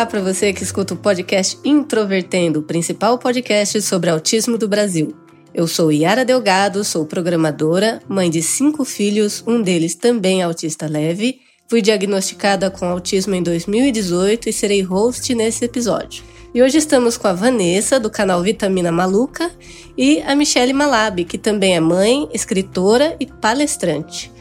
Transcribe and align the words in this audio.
Olá 0.00 0.06
para 0.06 0.22
você 0.22 0.50
que 0.50 0.62
escuta 0.62 0.94
o 0.94 0.96
podcast 0.96 1.58
Introvertendo, 1.62 2.60
o 2.60 2.62
principal 2.62 3.18
podcast 3.18 3.82
sobre 3.82 4.08
autismo 4.08 4.56
do 4.56 4.66
Brasil. 4.66 5.14
Eu 5.52 5.66
sou 5.66 5.92
Yara 5.92 6.24
Delgado, 6.24 6.82
sou 6.84 7.04
programadora, 7.04 8.00
mãe 8.08 8.30
de 8.30 8.40
cinco 8.40 8.82
filhos, 8.82 9.44
um 9.46 9.60
deles 9.60 9.94
também 9.94 10.42
autista 10.42 10.86
leve. 10.86 11.42
Fui 11.68 11.82
diagnosticada 11.82 12.70
com 12.70 12.86
autismo 12.86 13.34
em 13.34 13.42
2018 13.42 14.48
e 14.48 14.52
serei 14.54 14.80
host 14.80 15.34
nesse 15.34 15.66
episódio. 15.66 16.24
E 16.54 16.62
hoje 16.62 16.78
estamos 16.78 17.18
com 17.18 17.28
a 17.28 17.34
Vanessa, 17.34 18.00
do 18.00 18.08
canal 18.08 18.42
Vitamina 18.42 18.90
Maluca, 18.90 19.50
e 19.98 20.22
a 20.22 20.34
Michelle 20.34 20.72
Malab, 20.72 21.22
que 21.26 21.36
também 21.36 21.76
é 21.76 21.80
mãe, 21.80 22.26
escritora 22.32 23.16
e 23.20 23.26
palestrante. 23.26 24.32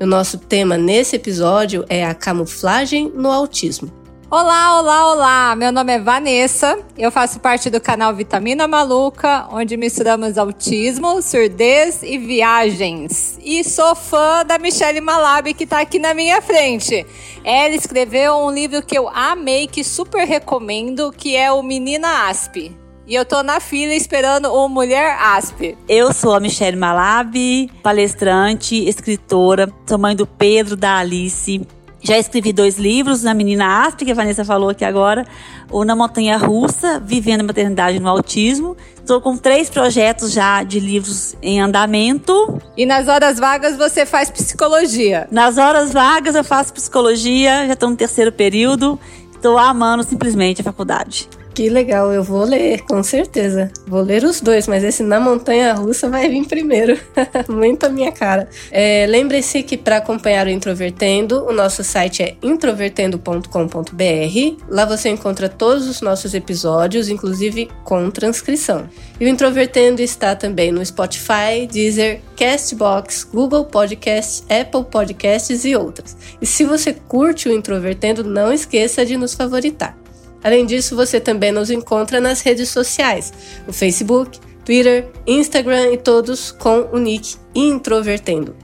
O 0.00 0.06
nosso 0.06 0.38
tema 0.38 0.76
nesse 0.76 1.14
episódio 1.14 1.84
é 1.88 2.04
a 2.04 2.14
camuflagem 2.14 3.12
no 3.14 3.30
autismo. 3.30 4.03
Olá, 4.30 4.80
olá, 4.80 5.12
olá! 5.12 5.56
Meu 5.56 5.70
nome 5.70 5.92
é 5.92 5.98
Vanessa, 5.98 6.78
eu 6.96 7.12
faço 7.12 7.38
parte 7.38 7.68
do 7.68 7.78
canal 7.78 8.14
Vitamina 8.14 8.66
Maluca, 8.66 9.46
onde 9.52 9.76
misturamos 9.76 10.38
autismo, 10.38 11.20
surdez 11.20 12.02
e 12.02 12.16
viagens. 12.16 13.38
E 13.44 13.62
sou 13.62 13.94
fã 13.94 14.42
da 14.44 14.58
Michelle 14.58 15.00
Malab, 15.02 15.52
que 15.52 15.64
está 15.64 15.80
aqui 15.80 15.98
na 15.98 16.14
minha 16.14 16.40
frente. 16.40 17.06
Ela 17.44 17.74
escreveu 17.74 18.34
um 18.36 18.50
livro 18.50 18.82
que 18.82 18.96
eu 18.96 19.10
amei, 19.10 19.66
que 19.66 19.84
super 19.84 20.26
recomendo, 20.26 21.12
que 21.12 21.36
é 21.36 21.52
o 21.52 21.62
Menina 21.62 22.26
Asp. 22.28 22.72
E 23.06 23.14
eu 23.14 23.26
tô 23.26 23.42
na 23.42 23.60
fila 23.60 23.92
esperando 23.92 24.46
o 24.46 24.66
Mulher 24.70 25.18
Asp. 25.20 25.76
Eu 25.86 26.14
sou 26.14 26.34
a 26.34 26.40
Michelle 26.40 26.78
Malab, 26.78 27.70
palestrante, 27.82 28.88
escritora, 28.88 29.70
sou 29.86 29.98
mãe 29.98 30.16
do 30.16 30.26
Pedro, 30.26 30.74
da 30.74 30.96
Alice, 30.96 31.60
já 32.04 32.18
escrevi 32.18 32.52
dois 32.52 32.76
livros, 32.76 33.22
Na 33.22 33.32
Menina 33.32 33.86
Asp, 33.86 34.04
que 34.04 34.12
a 34.12 34.14
Vanessa 34.14 34.44
falou 34.44 34.68
aqui 34.68 34.84
agora, 34.84 35.26
ou 35.70 35.84
Na 35.86 35.96
Montanha 35.96 36.36
Russa, 36.36 37.00
Vivendo 37.00 37.40
a 37.40 37.44
Maternidade 37.44 37.98
no 37.98 38.08
Autismo. 38.08 38.76
Estou 38.96 39.22
com 39.22 39.36
três 39.36 39.70
projetos 39.70 40.30
já 40.30 40.62
de 40.62 40.78
livros 40.78 41.34
em 41.42 41.60
andamento. 41.60 42.60
E 42.76 42.84
nas 42.84 43.08
horas 43.08 43.38
vagas 43.38 43.76
você 43.76 44.04
faz 44.04 44.30
psicologia? 44.30 45.26
Nas 45.30 45.56
horas 45.56 45.92
vagas 45.92 46.34
eu 46.34 46.44
faço 46.44 46.74
psicologia, 46.74 47.66
já 47.66 47.72
estou 47.72 47.88
no 47.88 47.96
terceiro 47.96 48.30
período. 48.30 49.00
Estou 49.34 49.58
amando 49.58 50.02
simplesmente 50.02 50.60
a 50.60 50.64
faculdade. 50.64 51.28
Que 51.54 51.68
legal, 51.68 52.12
eu 52.12 52.20
vou 52.20 52.42
ler, 52.42 52.80
com 52.80 53.00
certeza. 53.00 53.70
Vou 53.86 54.02
ler 54.02 54.24
os 54.24 54.40
dois, 54.40 54.66
mas 54.66 54.82
esse 54.82 55.04
na 55.04 55.20
montanha 55.20 55.72
russa 55.72 56.10
vai 56.10 56.28
vir 56.28 56.44
primeiro. 56.48 56.98
Muito 57.48 57.86
a 57.86 57.88
minha 57.88 58.10
cara. 58.10 58.48
É, 58.72 59.06
Lembre-se 59.06 59.62
que 59.62 59.76
para 59.76 59.98
acompanhar 59.98 60.48
o 60.48 60.50
Introvertendo, 60.50 61.44
o 61.44 61.52
nosso 61.52 61.84
site 61.84 62.24
é 62.24 62.34
introvertendo.com.br. 62.42 64.64
Lá 64.68 64.84
você 64.84 65.10
encontra 65.10 65.48
todos 65.48 65.86
os 65.86 66.00
nossos 66.00 66.34
episódios, 66.34 67.08
inclusive 67.08 67.70
com 67.84 68.10
transcrição. 68.10 68.88
E 69.20 69.24
o 69.24 69.28
Introvertendo 69.28 70.02
está 70.02 70.34
também 70.34 70.72
no 70.72 70.84
Spotify, 70.84 71.68
Deezer, 71.70 72.20
Castbox, 72.36 73.28
Google 73.32 73.66
Podcasts, 73.66 74.44
Apple 74.50 74.90
Podcasts 74.90 75.64
e 75.64 75.76
outras. 75.76 76.16
E 76.42 76.46
se 76.46 76.64
você 76.64 76.92
curte 76.92 77.48
o 77.48 77.52
Introvertendo, 77.52 78.24
não 78.24 78.52
esqueça 78.52 79.06
de 79.06 79.16
nos 79.16 79.34
favoritar. 79.34 80.03
Além 80.44 80.64
disso, 80.66 80.94
você 80.94 81.18
também 81.18 81.50
nos 81.50 81.70
encontra 81.70 82.20
nas 82.20 82.42
redes 82.42 82.68
sociais, 82.68 83.32
o 83.66 83.72
Facebook, 83.72 84.38
Twitter, 84.62 85.08
Instagram 85.26 85.92
e 85.92 85.96
todos 85.96 86.52
com 86.52 86.90
o 86.92 86.98
nick 86.98 87.36
Introvertendo. 87.54 88.54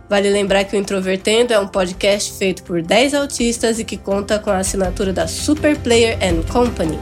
Vale 0.08 0.30
lembrar 0.30 0.64
que 0.64 0.74
o 0.74 0.78
Introvertendo 0.78 1.52
é 1.52 1.58
um 1.58 1.68
podcast 1.68 2.32
feito 2.38 2.62
por 2.62 2.80
10 2.80 3.12
autistas 3.12 3.78
e 3.78 3.84
que 3.84 3.98
conta 3.98 4.38
com 4.38 4.50
a 4.50 4.56
assinatura 4.58 5.12
da 5.12 5.26
Super 5.26 5.78
Player 5.78 6.16
Company. 6.50 6.98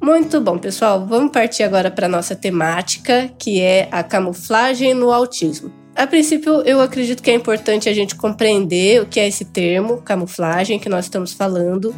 Muito 0.00 0.40
bom, 0.40 0.56
pessoal. 0.56 1.06
Vamos 1.06 1.30
partir 1.30 1.62
agora 1.62 1.90
para 1.90 2.08
nossa 2.08 2.34
temática, 2.34 3.30
que 3.38 3.60
é 3.60 3.86
a 3.90 4.02
camuflagem 4.02 4.94
no 4.94 5.12
autismo. 5.12 5.70
A 5.94 6.06
princípio, 6.06 6.62
eu 6.62 6.80
acredito 6.80 7.22
que 7.22 7.30
é 7.30 7.34
importante 7.34 7.86
a 7.86 7.92
gente 7.92 8.14
compreender 8.14 9.02
o 9.02 9.06
que 9.06 9.20
é 9.20 9.28
esse 9.28 9.44
termo, 9.44 10.00
camuflagem, 10.00 10.78
que 10.78 10.88
nós 10.88 11.04
estamos 11.04 11.34
falando. 11.34 11.94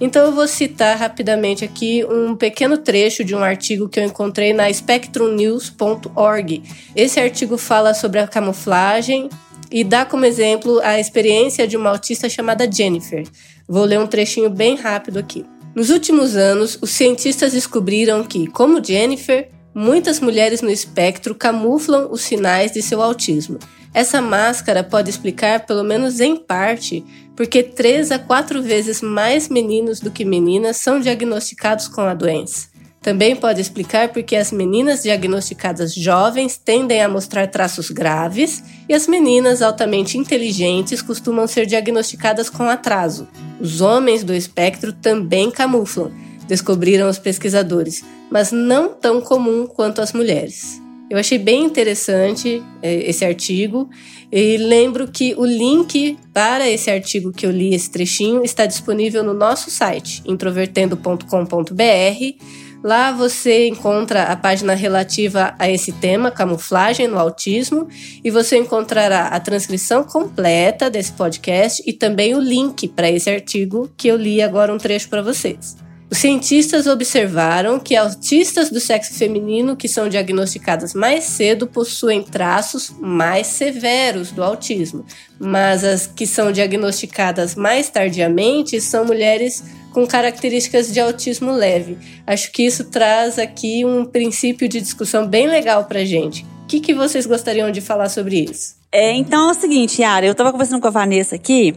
Então, 0.00 0.26
eu 0.26 0.32
vou 0.32 0.48
citar 0.48 0.98
rapidamente 0.98 1.64
aqui 1.64 2.04
um 2.04 2.34
pequeno 2.34 2.76
trecho 2.76 3.22
de 3.22 3.36
um 3.36 3.42
artigo 3.44 3.88
que 3.88 4.00
eu 4.00 4.04
encontrei 4.04 4.52
na 4.52 4.72
spectrumnews.org. 4.72 6.62
Esse 6.96 7.20
artigo 7.20 7.56
fala 7.56 7.94
sobre 7.94 8.18
a 8.18 8.26
camuflagem 8.26 9.28
e 9.70 9.84
dá 9.84 10.04
como 10.04 10.24
exemplo 10.24 10.80
a 10.80 10.98
experiência 10.98 11.68
de 11.68 11.76
uma 11.76 11.90
autista 11.90 12.28
chamada 12.28 12.68
Jennifer. 12.70 13.24
Vou 13.68 13.84
ler 13.84 14.00
um 14.00 14.08
trechinho 14.08 14.50
bem 14.50 14.74
rápido 14.74 15.20
aqui. 15.20 15.46
Nos 15.74 15.90
últimos 15.90 16.36
anos, 16.36 16.78
os 16.80 16.90
cientistas 16.90 17.52
descobriram 17.52 18.22
que, 18.22 18.46
como 18.46 18.82
Jennifer, 18.84 19.48
muitas 19.74 20.20
mulheres 20.20 20.62
no 20.62 20.70
espectro 20.70 21.34
camuflam 21.34 22.08
os 22.12 22.20
sinais 22.20 22.70
de 22.70 22.80
seu 22.80 23.02
autismo. 23.02 23.58
Essa 23.92 24.20
máscara 24.20 24.84
pode 24.84 25.10
explicar, 25.10 25.66
pelo 25.66 25.82
menos 25.82 26.20
em 26.20 26.36
parte, 26.36 27.04
porque 27.34 27.60
três 27.62 28.12
a 28.12 28.20
quatro 28.20 28.62
vezes 28.62 29.00
mais 29.02 29.48
meninos 29.48 29.98
do 29.98 30.12
que 30.12 30.24
meninas 30.24 30.76
são 30.76 31.00
diagnosticados 31.00 31.88
com 31.88 32.02
a 32.02 32.14
doença. 32.14 32.73
Também 33.04 33.36
pode 33.36 33.60
explicar 33.60 34.14
porque 34.14 34.34
as 34.34 34.50
meninas 34.50 35.02
diagnosticadas 35.02 35.94
jovens 35.94 36.56
tendem 36.56 37.02
a 37.02 37.08
mostrar 37.08 37.46
traços 37.48 37.90
graves 37.90 38.64
e 38.88 38.94
as 38.94 39.06
meninas 39.06 39.60
altamente 39.60 40.16
inteligentes 40.16 41.02
costumam 41.02 41.46
ser 41.46 41.66
diagnosticadas 41.66 42.48
com 42.48 42.62
atraso. 42.62 43.28
Os 43.60 43.82
homens 43.82 44.24
do 44.24 44.32
espectro 44.32 44.90
também 44.90 45.50
camuflam, 45.50 46.10
descobriram 46.48 47.10
os 47.10 47.18
pesquisadores, 47.18 48.02
mas 48.30 48.50
não 48.50 48.94
tão 48.94 49.20
comum 49.20 49.66
quanto 49.66 50.00
as 50.00 50.14
mulheres. 50.14 50.80
Eu 51.10 51.18
achei 51.18 51.36
bem 51.36 51.62
interessante 51.62 52.62
é, 52.80 53.10
esse 53.10 53.22
artigo 53.22 53.90
e 54.32 54.56
lembro 54.56 55.06
que 55.06 55.34
o 55.36 55.44
link 55.44 56.16
para 56.32 56.70
esse 56.70 56.90
artigo 56.90 57.30
que 57.30 57.44
eu 57.44 57.50
li, 57.50 57.74
esse 57.74 57.90
trechinho, 57.90 58.42
está 58.42 58.64
disponível 58.64 59.22
no 59.22 59.34
nosso 59.34 59.70
site, 59.70 60.22
introvertendo.com.br 60.24 62.63
Lá 62.84 63.10
você 63.12 63.66
encontra 63.66 64.24
a 64.24 64.36
página 64.36 64.74
relativa 64.74 65.54
a 65.58 65.70
esse 65.70 65.90
tema, 65.90 66.30
camuflagem 66.30 67.08
no 67.08 67.18
autismo, 67.18 67.88
e 68.22 68.30
você 68.30 68.58
encontrará 68.58 69.28
a 69.28 69.40
transcrição 69.40 70.04
completa 70.04 70.90
desse 70.90 71.12
podcast 71.12 71.82
e 71.86 71.94
também 71.94 72.34
o 72.34 72.40
link 72.40 72.86
para 72.88 73.10
esse 73.10 73.30
artigo 73.30 73.90
que 73.96 74.06
eu 74.06 74.18
li 74.18 74.42
agora 74.42 74.70
um 74.70 74.76
trecho 74.76 75.08
para 75.08 75.22
vocês. 75.22 75.78
Os 76.10 76.18
cientistas 76.18 76.86
observaram 76.86 77.80
que 77.80 77.96
autistas 77.96 78.70
do 78.70 78.78
sexo 78.78 79.14
feminino 79.14 79.74
que 79.74 79.88
são 79.88 80.06
diagnosticadas 80.06 80.92
mais 80.92 81.24
cedo 81.24 81.66
possuem 81.66 82.22
traços 82.22 82.92
mais 83.00 83.46
severos 83.46 84.30
do 84.30 84.44
autismo, 84.44 85.06
mas 85.40 85.82
as 85.82 86.06
que 86.06 86.26
são 86.26 86.52
diagnosticadas 86.52 87.54
mais 87.54 87.88
tardiamente 87.88 88.78
são 88.78 89.06
mulheres 89.06 89.64
com 89.94 90.04
características 90.06 90.92
de 90.92 90.98
autismo 90.98 91.52
leve. 91.52 91.96
Acho 92.26 92.50
que 92.50 92.66
isso 92.66 92.84
traz 92.90 93.38
aqui 93.38 93.84
um 93.84 94.04
princípio 94.04 94.68
de 94.68 94.80
discussão 94.80 95.26
bem 95.26 95.46
legal 95.46 95.84
para 95.84 96.04
gente. 96.04 96.44
O 96.64 96.66
que, 96.66 96.80
que 96.80 96.92
vocês 96.92 97.24
gostariam 97.24 97.70
de 97.70 97.80
falar 97.80 98.08
sobre 98.08 98.40
isso? 98.50 98.74
É, 98.90 99.12
então 99.12 99.48
é 99.48 99.52
o 99.52 99.54
seguinte, 99.54 100.02
Yara, 100.02 100.26
eu 100.26 100.32
estava 100.32 100.50
conversando 100.50 100.80
com 100.80 100.88
a 100.88 100.90
Vanessa 100.90 101.36
aqui 101.36 101.74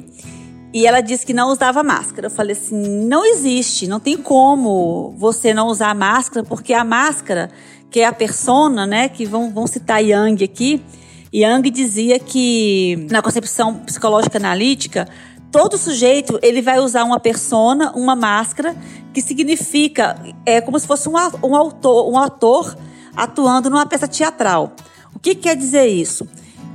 e 0.74 0.88
ela 0.88 1.00
disse 1.00 1.26
que 1.26 1.34
não 1.34 1.50
usava 1.50 1.84
máscara. 1.84 2.26
Eu 2.26 2.32
falei 2.32 2.54
assim: 2.54 3.06
não 3.06 3.24
existe, 3.24 3.88
não 3.88 4.00
tem 4.00 4.18
como 4.18 5.14
você 5.16 5.54
não 5.54 5.68
usar 5.68 5.94
máscara, 5.94 6.44
porque 6.44 6.74
a 6.74 6.84
máscara, 6.84 7.52
que 7.92 8.00
é 8.00 8.06
a 8.06 8.14
persona, 8.14 8.88
né, 8.88 9.10
que 9.10 9.26
vão, 9.26 9.54
vão 9.54 9.68
citar 9.68 10.04
Yang 10.04 10.44
aqui, 10.44 10.82
Yang 11.32 11.70
dizia 11.70 12.18
que 12.18 13.08
na 13.12 13.22
concepção 13.22 13.76
psicológica 13.76 14.40
analítica, 14.40 15.08
todo 15.58 15.76
sujeito 15.76 16.38
ele 16.44 16.62
vai 16.62 16.78
usar 16.78 17.04
uma 17.04 17.20
persona, 17.20 17.92
uma 17.96 18.16
máscara, 18.16 18.76
que 19.12 19.20
significa 19.20 20.16
é 20.46 20.62
como 20.62 20.78
se 20.78 20.86
fosse 20.86 21.10
um, 21.10 21.14
um 21.44 21.56
autor, 21.56 22.08
um 22.08 22.16
ator 22.16 22.78
atuando 23.16 23.68
numa 23.68 23.88
peça 23.88 24.08
teatral. 24.08 24.76
O 25.16 25.18
que 25.18 25.34
quer 25.34 25.56
dizer 25.56 25.88
isso? 25.88 26.28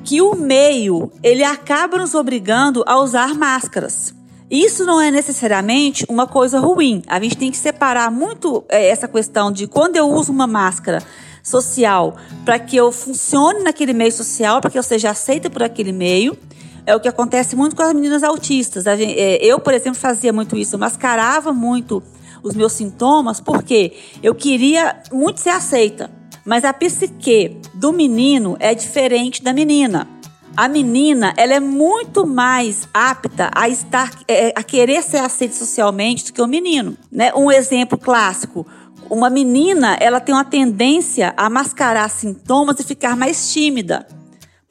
Que 0.03 0.21
o 0.21 0.35
meio 0.35 1.13
ele 1.23 1.45
acaba 1.45 1.97
nos 1.97 2.13
obrigando 2.13 2.83
a 2.85 2.99
usar 2.99 3.35
máscaras. 3.35 4.13
Isso 4.51 4.85
não 4.85 5.01
é 5.01 5.13
necessariamente 5.13 6.05
uma 6.09 6.27
coisa 6.27 6.59
ruim. 6.59 7.05
A 7.07 7.21
gente 7.21 7.37
tem 7.37 7.53
que 7.53 7.59
separar 7.59 8.11
muito 8.11 8.65
é, 8.69 8.89
essa 8.89 9.07
questão 9.07 9.53
de 9.53 9.69
quando 9.69 9.95
eu 9.95 10.11
uso 10.11 10.33
uma 10.33 10.49
máscara 10.49 11.05
social 11.41 12.17
para 12.45 12.59
que 12.59 12.77
eu 12.77 12.91
funcione 12.91 13.63
naquele 13.63 13.93
meio 13.93 14.11
social, 14.11 14.61
para 14.61 14.73
que 14.73 14.79
eu 14.79 14.83
seja 14.83 15.11
aceita 15.11 15.49
por 15.49 15.63
aquele 15.63 15.93
meio. 15.93 16.37
É 16.85 16.97
o 16.97 17.01
que 17.01 17.09
acontece 17.09 17.55
muito 17.55 17.77
com 17.77 17.83
as 17.83 17.93
meninas 17.93 18.23
autistas. 18.23 18.87
É, 18.87 18.99
eu, 19.45 19.61
por 19.61 19.73
exemplo, 19.73 19.99
fazia 19.99 20.33
muito 20.33 20.57
isso. 20.57 20.75
Eu 20.75 20.81
mascarava 20.81 21.53
muito 21.53 22.03
os 22.43 22.55
meus 22.55 22.73
sintomas 22.73 23.41
porque 23.41 23.93
eu 24.23 24.35
queria 24.35 25.01
muito 25.13 25.41
ser 25.41 25.51
aceita. 25.51 26.11
Mas 26.45 26.65
a 26.65 26.73
psique 26.73 27.57
do 27.75 27.93
menino 27.93 28.57
é 28.59 28.75
diferente 28.75 29.43
da 29.43 29.53
menina. 29.53 30.09
A 30.57 30.69
menina, 30.69 31.33
ela 31.37 31.55
é 31.55 31.61
muito 31.61 32.27
mais 32.27 32.87
apta 32.93 33.51
a 33.55 33.69
estar, 33.69 34.11
é, 34.29 34.53
a 34.55 34.63
querer 34.63 35.03
ser 35.03 35.19
aceita 35.19 35.55
socialmente 35.55 36.27
do 36.27 36.33
que 36.33 36.43
o 36.43 36.47
menino, 36.47 36.97
né? 37.11 37.33
Um 37.35 37.51
exemplo 37.51 37.97
clássico: 37.97 38.67
uma 39.09 39.31
menina, 39.31 39.97
ela 39.99 40.21
tem 40.21 40.35
uma 40.35 40.45
tendência 40.45 41.33
a 41.39 41.49
mascarar 41.49 42.11
sintomas 42.11 42.79
e 42.81 42.85
ficar 42.85 43.17
mais 43.17 43.51
tímida, 43.51 44.07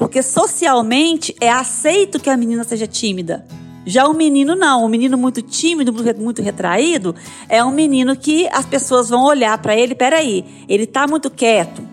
porque 0.02 0.24
socialmente 0.24 1.36
é 1.40 1.48
aceito 1.48 2.20
que 2.20 2.28
a 2.28 2.36
menina 2.36 2.64
seja 2.64 2.88
tímida. 2.88 3.46
Já 3.86 4.08
o 4.08 4.16
menino 4.16 4.56
não, 4.56 4.84
o 4.84 4.90
menino 4.90 5.16
muito 5.16 5.44
tímido, 5.44 5.94
muito 6.18 6.42
retraído, 6.42 7.14
é 7.48 7.64
um 7.64 7.70
menino 7.70 8.16
que 8.16 8.48
as 8.48 8.66
pessoas 8.66 9.10
vão 9.10 9.24
olhar 9.24 9.56
para 9.60 9.76
ele, 9.76 9.94
peraí, 9.94 10.66
ele 10.68 10.88
tá 10.88 11.06
muito 11.06 11.30
quieto, 11.30 11.84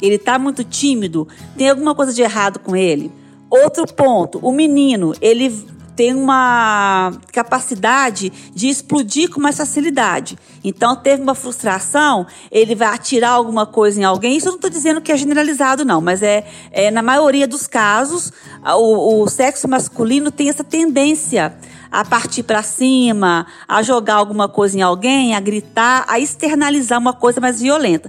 ele 0.00 0.16
tá 0.16 0.38
muito 0.38 0.64
tímido, 0.64 1.28
tem 1.58 1.68
alguma 1.68 1.94
coisa 1.94 2.10
de 2.10 2.22
errado 2.22 2.58
com 2.58 2.74
ele. 2.74 3.12
Outro 3.50 3.86
ponto, 3.92 4.38
o 4.38 4.50
menino, 4.50 5.12
ele 5.20 5.54
tem 5.98 6.14
uma 6.14 7.10
capacidade 7.32 8.30
de 8.54 8.68
explodir 8.68 9.30
com 9.30 9.40
mais 9.40 9.56
facilidade. 9.56 10.38
Então, 10.62 10.94
teve 10.94 11.20
uma 11.20 11.34
frustração, 11.34 12.24
ele 12.52 12.76
vai 12.76 12.86
atirar 12.94 13.32
alguma 13.32 13.66
coisa 13.66 14.00
em 14.00 14.04
alguém. 14.04 14.36
Isso 14.36 14.46
eu 14.46 14.52
não 14.52 14.58
estou 14.58 14.70
dizendo 14.70 15.00
que 15.00 15.10
é 15.10 15.16
generalizado, 15.16 15.84
não, 15.84 16.00
mas 16.00 16.22
é, 16.22 16.46
é 16.70 16.88
na 16.92 17.02
maioria 17.02 17.48
dos 17.48 17.66
casos, 17.66 18.32
o, 18.64 19.24
o 19.24 19.28
sexo 19.28 19.66
masculino 19.66 20.30
tem 20.30 20.48
essa 20.48 20.62
tendência 20.62 21.56
a 21.90 22.04
partir 22.04 22.44
para 22.44 22.62
cima, 22.62 23.44
a 23.66 23.82
jogar 23.82 24.14
alguma 24.14 24.48
coisa 24.48 24.78
em 24.78 24.82
alguém, 24.82 25.34
a 25.34 25.40
gritar, 25.40 26.04
a 26.06 26.20
externalizar 26.20 27.00
uma 27.00 27.12
coisa 27.12 27.40
mais 27.40 27.60
violenta. 27.60 28.08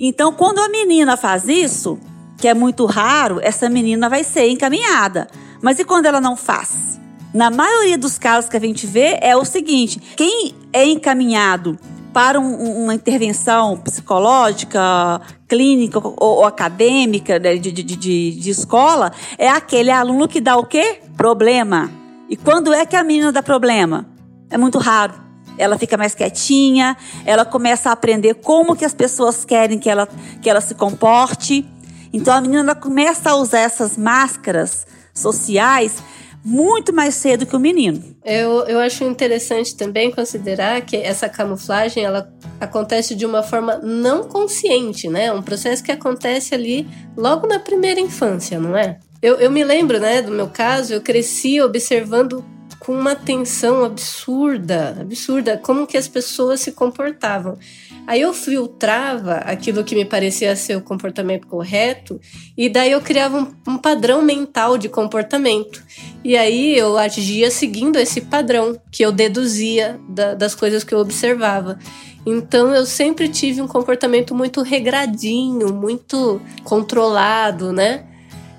Então, 0.00 0.32
quando 0.32 0.58
a 0.58 0.68
menina 0.68 1.16
faz 1.16 1.46
isso, 1.46 1.96
que 2.36 2.48
é 2.48 2.54
muito 2.54 2.86
raro, 2.86 3.38
essa 3.40 3.68
menina 3.68 4.08
vai 4.08 4.24
ser 4.24 4.48
encaminhada. 4.48 5.28
Mas 5.62 5.78
e 5.78 5.84
quando 5.84 6.06
ela 6.06 6.20
não 6.20 6.34
faz? 6.34 6.99
Na 7.32 7.48
maioria 7.48 7.96
dos 7.96 8.18
casos 8.18 8.50
que 8.50 8.56
a 8.56 8.60
gente 8.60 8.86
vê 8.86 9.18
é 9.20 9.36
o 9.36 9.44
seguinte: 9.44 10.00
quem 10.16 10.54
é 10.72 10.84
encaminhado 10.84 11.78
para 12.12 12.40
um, 12.40 12.82
uma 12.84 12.94
intervenção 12.94 13.76
psicológica, 13.78 15.20
clínica 15.46 15.98
ou, 15.98 16.14
ou 16.18 16.44
acadêmica 16.44 17.38
né, 17.38 17.56
de, 17.56 17.70
de, 17.70 17.82
de, 17.84 17.96
de, 18.32 18.50
escola 18.50 19.12
é 19.38 19.48
aquele 19.48 19.92
aluno 19.92 20.26
que 20.26 20.40
dá 20.40 20.56
o 20.56 20.64
quê? 20.64 21.00
Problema. 21.16 21.90
E 22.28 22.36
quando 22.36 22.72
é 22.72 22.84
que 22.84 22.96
a 22.96 23.04
menina 23.04 23.30
dá 23.30 23.42
problema? 23.42 24.06
É 24.48 24.58
muito 24.58 24.78
raro. 24.78 25.14
Ela 25.56 25.78
fica 25.78 25.96
mais 25.96 26.14
quietinha, 26.14 26.96
ela 27.24 27.44
começa 27.44 27.90
a 27.90 27.92
aprender 27.92 28.34
como 28.34 28.74
que 28.74 28.84
as 28.84 28.94
pessoas 28.94 29.44
querem 29.44 29.78
que 29.78 29.90
ela, 29.90 30.08
que 30.40 30.48
ela 30.48 30.60
se 30.60 30.74
comporte. 30.74 31.64
Então 32.12 32.34
a 32.34 32.40
menina 32.40 32.74
começa 32.74 33.30
a 33.30 33.36
usar 33.36 33.60
essas 33.60 33.96
máscaras 33.96 34.86
sociais 35.14 36.02
muito 36.44 36.92
mais 36.92 37.14
cedo 37.14 37.46
que 37.46 37.54
o 37.54 37.60
menino. 37.60 38.02
Eu, 38.24 38.64
eu 38.66 38.78
acho 38.80 39.04
interessante 39.04 39.76
também 39.76 40.10
considerar 40.10 40.80
que 40.82 40.96
essa 40.96 41.28
camuflagem 41.28 42.04
ela 42.04 42.32
acontece 42.60 43.14
de 43.14 43.26
uma 43.26 43.42
forma 43.42 43.78
não 43.78 44.24
consciente, 44.24 45.08
né? 45.08 45.32
Um 45.32 45.42
processo 45.42 45.82
que 45.82 45.92
acontece 45.92 46.54
ali 46.54 46.88
logo 47.16 47.46
na 47.46 47.58
primeira 47.58 48.00
infância, 48.00 48.58
não 48.58 48.76
é? 48.76 48.98
Eu, 49.22 49.36
eu 49.36 49.50
me 49.50 49.62
lembro, 49.62 50.00
né, 50.00 50.22
do 50.22 50.32
meu 50.32 50.48
caso, 50.48 50.94
eu 50.94 51.00
cresci 51.00 51.60
observando 51.60 52.42
com 52.80 52.92
uma 52.92 53.12
atenção 53.12 53.84
absurda, 53.84 54.96
absurda, 54.98 55.58
como 55.58 55.86
que 55.86 55.98
as 55.98 56.08
pessoas 56.08 56.60
se 56.60 56.72
comportavam. 56.72 57.58
Aí 58.06 58.22
eu 58.22 58.32
filtrava 58.32 59.34
aquilo 59.34 59.84
que 59.84 59.94
me 59.94 60.04
parecia 60.04 60.56
ser 60.56 60.76
o 60.76 60.80
comportamento 60.80 61.46
correto 61.46 62.18
e 62.56 62.70
daí 62.70 62.92
eu 62.92 63.00
criava 63.02 63.38
um, 63.38 63.72
um 63.72 63.78
padrão 63.78 64.22
mental 64.22 64.78
de 64.78 64.88
comportamento. 64.88 65.84
E 66.24 66.36
aí 66.36 66.76
eu 66.76 66.96
agia 66.96 67.50
seguindo 67.50 67.98
esse 67.98 68.22
padrão 68.22 68.80
que 68.90 69.04
eu 69.04 69.12
deduzia 69.12 70.00
da, 70.08 70.34
das 70.34 70.54
coisas 70.54 70.82
que 70.82 70.94
eu 70.94 70.98
observava. 70.98 71.78
Então 72.24 72.74
eu 72.74 72.86
sempre 72.86 73.28
tive 73.28 73.60
um 73.60 73.68
comportamento 73.68 74.34
muito 74.34 74.62
regradinho, 74.62 75.72
muito 75.72 76.40
controlado, 76.64 77.72
né? 77.72 78.06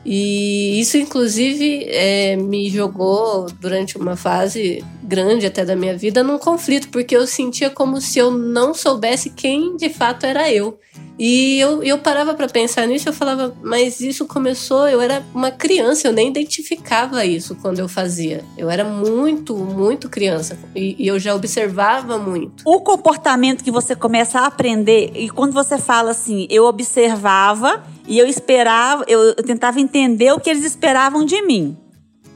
E 0.05 0.79
isso, 0.79 0.97
inclusive, 0.97 1.85
é, 1.87 2.35
me 2.35 2.69
jogou 2.69 3.45
durante 3.59 3.97
uma 3.97 4.15
fase 4.15 4.83
grande 5.03 5.45
até 5.45 5.63
da 5.63 5.75
minha 5.75 5.95
vida 5.95 6.23
num 6.23 6.39
conflito, 6.39 6.89
porque 6.89 7.15
eu 7.15 7.27
sentia 7.27 7.69
como 7.69 8.01
se 8.01 8.17
eu 8.17 8.31
não 8.31 8.73
soubesse 8.73 9.29
quem 9.29 9.77
de 9.77 9.89
fato 9.89 10.25
era 10.25 10.51
eu. 10.51 10.79
E 11.23 11.59
eu, 11.59 11.83
eu 11.83 11.99
parava 11.99 12.33
para 12.33 12.47
pensar 12.47 12.87
nisso 12.87 13.07
eu 13.07 13.13
falava, 13.13 13.55
mas 13.61 14.01
isso 14.01 14.25
começou, 14.25 14.87
eu 14.87 14.99
era 14.99 15.23
uma 15.35 15.51
criança, 15.51 16.07
eu 16.07 16.11
nem 16.11 16.29
identificava 16.29 17.23
isso 17.23 17.55
quando 17.61 17.77
eu 17.77 17.87
fazia. 17.87 18.43
Eu 18.57 18.71
era 18.71 18.83
muito, 18.83 19.55
muito 19.55 20.09
criança 20.09 20.57
e, 20.75 20.95
e 20.97 21.07
eu 21.07 21.19
já 21.19 21.35
observava 21.35 22.17
muito. 22.17 22.63
O 22.65 22.81
comportamento 22.81 23.63
que 23.63 23.69
você 23.69 23.95
começa 23.95 24.39
a 24.39 24.47
aprender, 24.47 25.11
e 25.13 25.29
quando 25.29 25.53
você 25.53 25.77
fala 25.77 26.09
assim, 26.09 26.47
eu 26.49 26.65
observava 26.65 27.83
e 28.07 28.17
eu 28.17 28.25
esperava, 28.25 29.05
eu, 29.07 29.19
eu 29.19 29.43
tentava 29.43 29.79
entender 29.79 30.31
o 30.31 30.39
que 30.39 30.49
eles 30.49 30.65
esperavam 30.65 31.23
de 31.23 31.39
mim. 31.43 31.77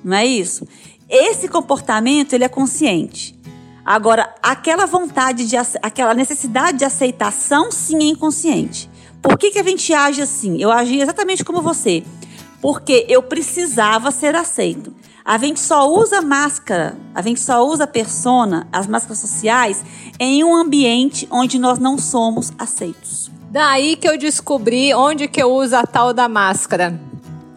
Não 0.04 0.16
é 0.16 0.28
isso? 0.28 0.68
Esse 1.10 1.48
comportamento, 1.48 2.34
ele 2.34 2.44
é 2.44 2.50
consciente. 2.50 3.35
Agora, 3.86 4.34
aquela 4.42 4.88
vontade 4.88 5.46
de 5.46 5.56
aquela 5.82 6.16
necessidade 6.16 6.80
de 6.80 6.86
aceitação, 6.86 7.72
sim, 7.72 8.00
é 8.00 8.08
inconsciente. 8.08 8.90
Por 9.22 9.38
que, 9.38 9.52
que 9.52 9.60
a 9.60 9.64
gente 9.64 9.94
age 9.94 10.24
assim? 10.24 10.58
Eu 10.60 10.72
agi 10.72 11.00
exatamente 11.00 11.46
como 11.46 11.62
você. 11.62 12.04
Porque 12.60 13.06
eu 13.08 13.22
precisava 13.22 14.10
ser 14.10 14.36
aceito. 14.36 14.92
A 15.24 15.38
gente 15.38 15.60
só 15.60 15.88
usa 15.88 16.22
máscara, 16.22 16.98
a 17.14 17.22
gente 17.22 17.40
só 17.40 17.66
usa 17.66 17.86
persona, 17.86 18.68
as 18.72 18.88
máscaras 18.88 19.20
sociais, 19.20 19.84
em 20.20 20.44
um 20.44 20.56
ambiente 20.56 21.28
onde 21.32 21.60
nós 21.60 21.78
não 21.78 21.98
somos 21.98 22.52
aceitos. 22.58 23.32
Daí 23.52 23.96
que 23.96 24.08
eu 24.08 24.18
descobri 24.18 24.94
onde 24.94 25.28
que 25.28 25.42
eu 25.42 25.52
uso 25.52 25.76
a 25.76 25.84
tal 25.84 26.14
da 26.14 26.28
máscara. 26.28 27.00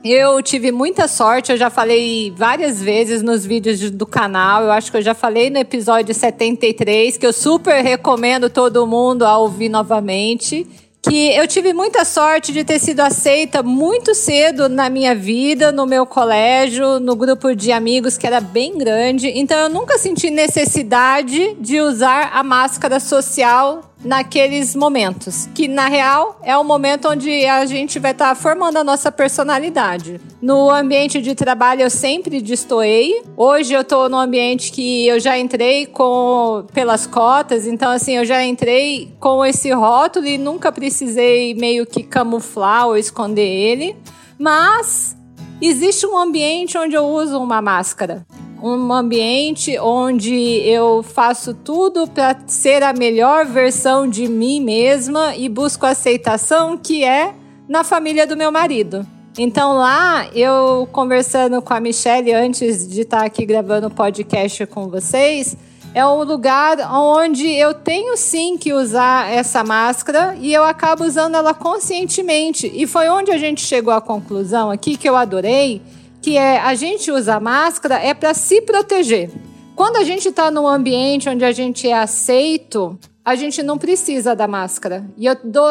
Eu 0.05 0.41
tive 0.43 0.71
muita 0.71 1.09
sorte, 1.09 1.51
eu 1.51 1.59
já 1.59 1.69
falei 1.71 2.33
várias 2.37 2.81
vezes 2.81 3.21
nos 3.21 3.45
vídeos 3.45 3.91
do 3.91 4.07
canal. 4.07 4.63
Eu 4.63 4.71
acho 4.71 4.91
que 4.91 4.97
eu 4.97 5.03
já 5.03 5.13
falei 5.13 5.51
no 5.51 5.59
episódio 5.59 6.15
73, 6.15 7.17
que 7.17 7.27
eu 7.27 7.33
super 7.33 7.83
recomendo 7.83 8.49
todo 8.49 8.87
mundo 8.87 9.25
a 9.25 9.37
ouvir 9.39 9.69
novamente. 9.69 10.67
Que 11.03 11.33
eu 11.35 11.47
tive 11.47 11.73
muita 11.73 12.05
sorte 12.05 12.53
de 12.53 12.65
ter 12.65 12.79
sido 12.79 13.01
aceita 13.01 13.63
muito 13.63 14.15
cedo 14.15 14.69
na 14.69 14.91
minha 14.91 15.15
vida, 15.15 15.73
no 15.73 15.87
meu 15.87 16.05
colégio, 16.05 17.01
no 17.01 17.17
grupo 17.17 17.55
de 17.55 17.73
amigos 17.73 18.17
que 18.17 18.27
era 18.27 18.41
bem 18.41 18.77
grande. 18.79 19.29
Então 19.29 19.57
eu 19.59 19.69
nunca 19.69 19.99
senti 19.99 20.31
necessidade 20.31 21.57
de 21.61 21.81
usar 21.81 22.31
a 22.33 22.43
máscara 22.43 23.01
social 23.01 23.88
naqueles 24.05 24.77
momentos, 24.77 25.49
que 25.55 25.67
na 25.67 25.89
real 25.89 26.39
é 26.43 26.57
o 26.57 26.63
momento 26.63 27.09
onde 27.09 27.45
a 27.47 27.67
gente 27.67 27.99
vai 27.99 28.13
estar 28.13 28.29
tá 28.29 28.35
formando 28.35 28.77
a 28.77 28.85
nossa 28.85 29.11
personalidade. 29.11 30.21
No 30.41 30.71
ambiente 30.71 31.21
de 31.21 31.35
trabalho 31.35 31.83
eu 31.83 31.91
sempre 31.91 32.41
destoei. 32.41 33.23
Hoje 33.37 33.73
eu 33.73 33.81
estou 33.81 34.09
num 34.09 34.19
ambiente 34.19 34.71
que 34.71 35.07
eu 35.07 35.19
já 35.19 35.39
entrei 35.39 35.87
com 35.87 36.65
pelas 36.73 37.07
cotas, 37.07 37.67
então 37.67 37.91
assim, 37.91 38.17
eu 38.17 38.25
já 38.25 38.45
entrei 38.45 39.13
com 39.19 39.45
esse 39.45 39.71
rótulo 39.73 40.27
e 40.27 40.39
nunca 40.39 40.71
precisei 40.71 41.55
meio 41.55 41.85
que 41.85 42.03
camuflar 42.03 42.87
ou 42.87 42.97
esconder 42.97 43.47
ele. 43.47 43.97
Mas 44.39 45.17
existe 45.61 46.07
um 46.07 46.17
ambiente 46.17 46.79
onde 46.79 46.95
eu 46.95 47.05
uso 47.05 47.39
uma 47.39 47.61
máscara 47.61 48.25
um 48.63 48.93
ambiente 48.93 49.79
onde 49.79 50.35
eu 50.35 51.03
faço 51.03 51.55
tudo 51.55 52.07
para 52.07 52.37
ser 52.47 52.83
a 52.83 52.93
melhor 52.93 53.47
versão 53.47 54.09
de 54.09 54.29
mim 54.29 54.61
mesma 54.61 55.37
e 55.37 55.49
busco 55.49 55.87
aceitação, 55.87 56.77
que 56.77 57.05
é 57.05 57.35
na 57.69 57.85
família 57.85 58.27
do 58.27 58.37
meu 58.37 58.51
marido. 58.51 59.07
Então 59.39 59.75
lá, 59.77 60.27
eu 60.35 60.89
conversando 60.91 61.63
com 61.63 61.73
a 61.73 61.79
Michelle 61.79 62.33
antes 62.33 62.89
de 62.89 63.03
estar 63.03 63.25
aqui 63.25 63.47
gravando 63.47 63.87
o 63.87 63.91
podcast 63.91 64.67
com 64.67 64.89
vocês, 64.89 65.57
é 65.95 66.05
um 66.05 66.23
lugar 66.23 66.79
onde 66.93 67.49
eu 67.49 67.73
tenho 67.73 68.17
sim 68.17 68.59
que 68.59 68.73
usar 68.73 69.31
essa 69.33 69.65
máscara 69.65 70.37
e 70.41 70.53
eu 70.53 70.65
acabo 70.65 71.05
usando 71.05 71.35
ela 71.35 71.55
conscientemente. 71.55 72.71
E 72.75 72.87
foi 72.87 73.09
onde 73.09 73.31
a 73.31 73.39
gente 73.39 73.65
chegou 73.65 73.93
à 73.93 74.01
conclusão 74.01 74.71
aqui 74.71 74.97
que 74.97 75.09
eu 75.09 75.17
adorei, 75.17 75.81
que 76.21 76.37
é 76.37 76.59
a 76.59 76.75
gente 76.75 77.11
usa 77.11 77.41
máscara 77.41 77.97
é 77.97 78.15
para 78.15 78.35
se 78.35 78.61
proteger. 78.63 79.31
Quando 79.75 79.97
a 79.97 80.05
gente 80.05 80.29
está 80.29 80.51
num 80.51 80.67
ambiente 80.67 81.29
onde 81.29 81.45
a 81.45 81.53
gente 81.53 81.89
é 81.89 81.95
aceito, 81.95 82.99
a 83.25 83.37
gente 83.37 83.63
não 83.63 83.79
precisa 83.79 84.35
da 84.35 84.49
máscara. 84.49 85.05
E 85.17 85.27
eu 85.27 85.37
dou 85.45 85.69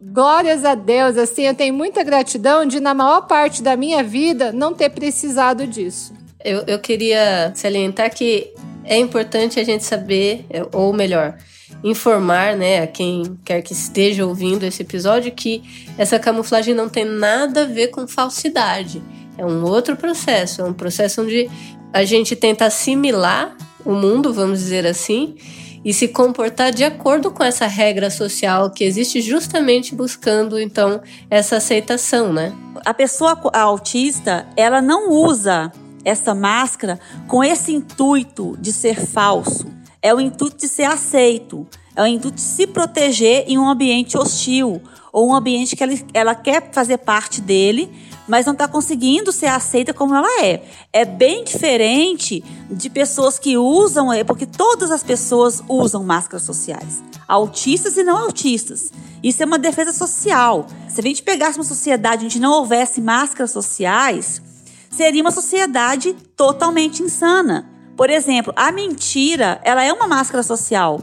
glórias 0.00 0.64
a 0.64 0.74
Deus, 0.74 1.18
assim, 1.18 1.42
eu 1.42 1.54
tenho 1.54 1.74
muita 1.74 2.02
gratidão 2.02 2.64
de, 2.64 2.80
na 2.80 2.94
maior 2.94 3.26
parte 3.26 3.62
da 3.62 3.76
minha 3.76 4.02
vida, 4.02 4.50
não 4.50 4.72
ter 4.72 4.88
precisado 4.88 5.66
disso. 5.66 6.14
Eu, 6.42 6.64
eu 6.66 6.78
queria 6.78 7.52
salientar 7.54 8.14
que 8.14 8.50
é 8.84 8.96
importante 8.96 9.60
a 9.60 9.64
gente 9.64 9.84
saber, 9.84 10.46
ou 10.72 10.92
melhor, 10.92 11.36
informar 11.84 12.56
né, 12.56 12.82
a 12.82 12.86
quem 12.86 13.38
quer 13.44 13.62
que 13.62 13.72
esteja 13.72 14.26
ouvindo 14.26 14.64
esse 14.64 14.82
episódio 14.82 15.32
que 15.32 15.62
essa 15.98 16.18
camuflagem 16.18 16.74
não 16.74 16.88
tem 16.88 17.04
nada 17.04 17.62
a 17.62 17.66
ver 17.66 17.88
com 17.88 18.08
falsidade. 18.08 19.02
É 19.38 19.44
um 19.44 19.64
outro 19.64 19.96
processo, 19.96 20.60
é 20.60 20.64
um 20.64 20.72
processo 20.72 21.22
onde 21.22 21.50
a 21.92 22.04
gente 22.04 22.36
tenta 22.36 22.66
assimilar 22.66 23.56
o 23.84 23.92
mundo, 23.92 24.32
vamos 24.32 24.58
dizer 24.60 24.86
assim, 24.86 25.36
e 25.84 25.94
se 25.94 26.08
comportar 26.08 26.72
de 26.72 26.84
acordo 26.84 27.30
com 27.30 27.42
essa 27.42 27.66
regra 27.66 28.10
social 28.10 28.70
que 28.70 28.84
existe 28.84 29.20
justamente 29.22 29.94
buscando 29.94 30.60
então 30.60 31.00
essa 31.30 31.56
aceitação, 31.56 32.32
né? 32.32 32.52
A 32.84 32.92
pessoa 32.92 33.38
autista, 33.54 34.46
ela 34.56 34.82
não 34.82 35.10
usa 35.10 35.72
essa 36.04 36.34
máscara 36.34 36.98
com 37.26 37.42
esse 37.42 37.72
intuito 37.72 38.56
de 38.60 38.72
ser 38.72 39.00
falso. 39.00 39.66
É 40.02 40.14
o 40.14 40.20
intuito 40.20 40.58
de 40.58 40.68
ser 40.68 40.84
aceito, 40.84 41.66
é 41.94 42.02
o 42.02 42.06
intuito 42.06 42.36
de 42.36 42.42
se 42.42 42.66
proteger 42.66 43.44
em 43.46 43.58
um 43.58 43.68
ambiente 43.68 44.16
hostil 44.16 44.80
ou 45.12 45.28
um 45.28 45.34
ambiente 45.34 45.76
que 45.76 45.82
ela, 45.82 45.94
ela 46.14 46.34
quer 46.34 46.70
fazer 46.72 46.98
parte 46.98 47.40
dele, 47.40 47.90
mas 48.30 48.46
não 48.46 48.52
está 48.52 48.68
conseguindo 48.68 49.32
ser 49.32 49.46
aceita 49.46 49.92
como 49.92 50.14
ela 50.14 50.44
é. 50.44 50.62
É 50.92 51.04
bem 51.04 51.42
diferente 51.42 52.44
de 52.70 52.88
pessoas 52.88 53.40
que 53.40 53.58
usam, 53.58 54.12
é, 54.12 54.22
porque 54.22 54.46
todas 54.46 54.92
as 54.92 55.02
pessoas 55.02 55.60
usam 55.68 56.04
máscaras 56.04 56.44
sociais, 56.44 57.02
autistas 57.26 57.96
e 57.96 58.04
não 58.04 58.16
autistas. 58.16 58.92
Isso 59.20 59.42
é 59.42 59.46
uma 59.46 59.58
defesa 59.58 59.92
social. 59.92 60.68
Se 60.88 61.00
a 61.00 61.02
gente 61.02 61.24
pegasse 61.24 61.58
uma 61.58 61.64
sociedade 61.64 62.24
onde 62.24 62.38
não 62.38 62.52
houvesse 62.52 63.00
máscaras 63.00 63.50
sociais, 63.50 64.40
seria 64.92 65.22
uma 65.22 65.32
sociedade 65.32 66.14
totalmente 66.36 67.02
insana. 67.02 67.68
Por 67.96 68.10
exemplo, 68.10 68.52
a 68.54 68.70
mentira, 68.70 69.60
ela 69.64 69.82
é 69.82 69.92
uma 69.92 70.06
máscara 70.06 70.44
social. 70.44 71.00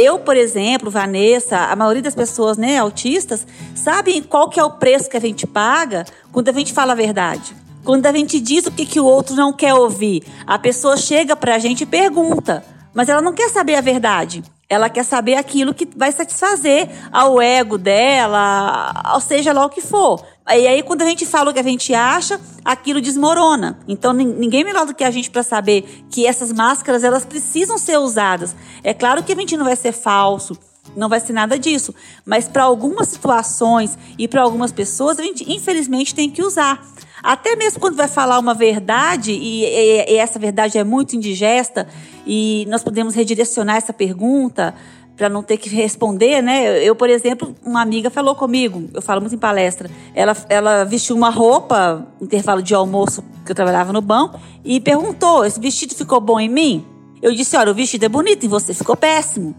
Eu, 0.00 0.20
por 0.20 0.36
exemplo, 0.36 0.92
Vanessa, 0.92 1.56
a 1.58 1.74
maioria 1.74 2.02
das 2.02 2.14
pessoas, 2.14 2.56
né, 2.56 2.78
autistas, 2.78 3.44
sabem 3.74 4.22
qual 4.22 4.48
que 4.48 4.60
é 4.60 4.62
o 4.62 4.70
preço 4.70 5.10
que 5.10 5.16
a 5.16 5.20
gente 5.20 5.44
paga 5.44 6.04
quando 6.30 6.48
a 6.48 6.52
gente 6.52 6.72
fala 6.72 6.92
a 6.92 6.94
verdade. 6.94 7.52
Quando 7.82 8.06
a 8.06 8.12
gente 8.12 8.38
diz 8.38 8.64
o 8.64 8.70
que, 8.70 8.86
que 8.86 9.00
o 9.00 9.04
outro 9.04 9.34
não 9.34 9.52
quer 9.52 9.74
ouvir. 9.74 10.22
A 10.46 10.56
pessoa 10.56 10.96
chega 10.96 11.34
pra 11.34 11.58
gente 11.58 11.80
e 11.80 11.86
pergunta, 11.86 12.64
mas 12.94 13.08
ela 13.08 13.20
não 13.20 13.32
quer 13.32 13.48
saber 13.50 13.74
a 13.74 13.80
verdade. 13.80 14.44
Ela 14.68 14.88
quer 14.88 15.02
saber 15.02 15.34
aquilo 15.34 15.74
que 15.74 15.88
vai 15.96 16.12
satisfazer 16.12 16.88
ao 17.10 17.42
ego 17.42 17.76
dela, 17.76 18.92
ou 19.14 19.20
seja 19.20 19.52
lá 19.52 19.66
o 19.66 19.70
que 19.70 19.80
for. 19.80 20.24
E 20.50 20.66
aí, 20.66 20.82
quando 20.82 21.02
a 21.02 21.06
gente 21.06 21.26
fala 21.26 21.50
o 21.50 21.54
que 21.54 21.60
a 21.60 21.62
gente 21.62 21.92
acha, 21.92 22.40
aquilo 22.64 23.00
desmorona. 23.00 23.78
Então, 23.86 24.12
ninguém 24.12 24.64
melhor 24.64 24.86
do 24.86 24.94
que 24.94 25.04
a 25.04 25.10
gente 25.10 25.30
para 25.30 25.42
saber 25.42 26.04
que 26.10 26.26
essas 26.26 26.52
máscaras, 26.52 27.04
elas 27.04 27.24
precisam 27.24 27.76
ser 27.76 27.98
usadas. 27.98 28.56
É 28.82 28.94
claro 28.94 29.22
que 29.22 29.32
a 29.32 29.36
gente 29.36 29.56
não 29.56 29.64
vai 29.64 29.76
ser 29.76 29.92
falso, 29.92 30.56
não 30.96 31.08
vai 31.08 31.20
ser 31.20 31.34
nada 31.34 31.58
disso. 31.58 31.94
Mas 32.24 32.48
para 32.48 32.64
algumas 32.64 33.08
situações 33.08 33.98
e 34.18 34.26
para 34.26 34.42
algumas 34.42 34.72
pessoas, 34.72 35.18
a 35.18 35.22
gente, 35.22 35.50
infelizmente, 35.52 36.14
tem 36.14 36.30
que 36.30 36.42
usar. 36.42 36.82
Até 37.22 37.56
mesmo 37.56 37.80
quando 37.80 37.96
vai 37.96 38.08
falar 38.08 38.38
uma 38.38 38.54
verdade 38.54 39.32
e, 39.32 39.64
e, 39.64 40.12
e 40.12 40.16
essa 40.16 40.38
verdade 40.38 40.78
é 40.78 40.84
muito 40.84 41.16
indigesta 41.16 41.88
e 42.24 42.64
nós 42.68 42.82
podemos 42.84 43.14
redirecionar 43.14 43.76
essa 43.76 43.92
pergunta 43.92 44.74
para 45.18 45.28
não 45.28 45.42
ter 45.42 45.56
que 45.56 45.68
responder, 45.68 46.40
né? 46.40 46.80
Eu, 46.82 46.94
por 46.94 47.10
exemplo, 47.10 47.54
uma 47.66 47.82
amiga 47.82 48.08
falou 48.08 48.36
comigo, 48.36 48.88
eu 48.94 49.02
falo 49.02 49.20
muito 49.20 49.34
em 49.34 49.38
palestra, 49.38 49.90
ela, 50.14 50.34
ela 50.48 50.84
vestiu 50.84 51.16
uma 51.16 51.28
roupa, 51.28 52.06
intervalo 52.22 52.62
de 52.62 52.72
almoço, 52.72 53.24
que 53.44 53.50
eu 53.50 53.56
trabalhava 53.56 53.92
no 53.92 54.00
banco, 54.00 54.38
e 54.64 54.80
perguntou: 54.80 55.44
esse 55.44 55.58
vestido 55.58 55.92
ficou 55.92 56.20
bom 56.20 56.38
em 56.38 56.48
mim? 56.48 56.86
Eu 57.20 57.34
disse: 57.34 57.56
olha, 57.56 57.72
o 57.72 57.74
vestido 57.74 58.04
é 58.04 58.08
bonito 58.08 58.46
em 58.46 58.48
você, 58.48 58.72
ficou 58.72 58.96
péssimo. 58.96 59.56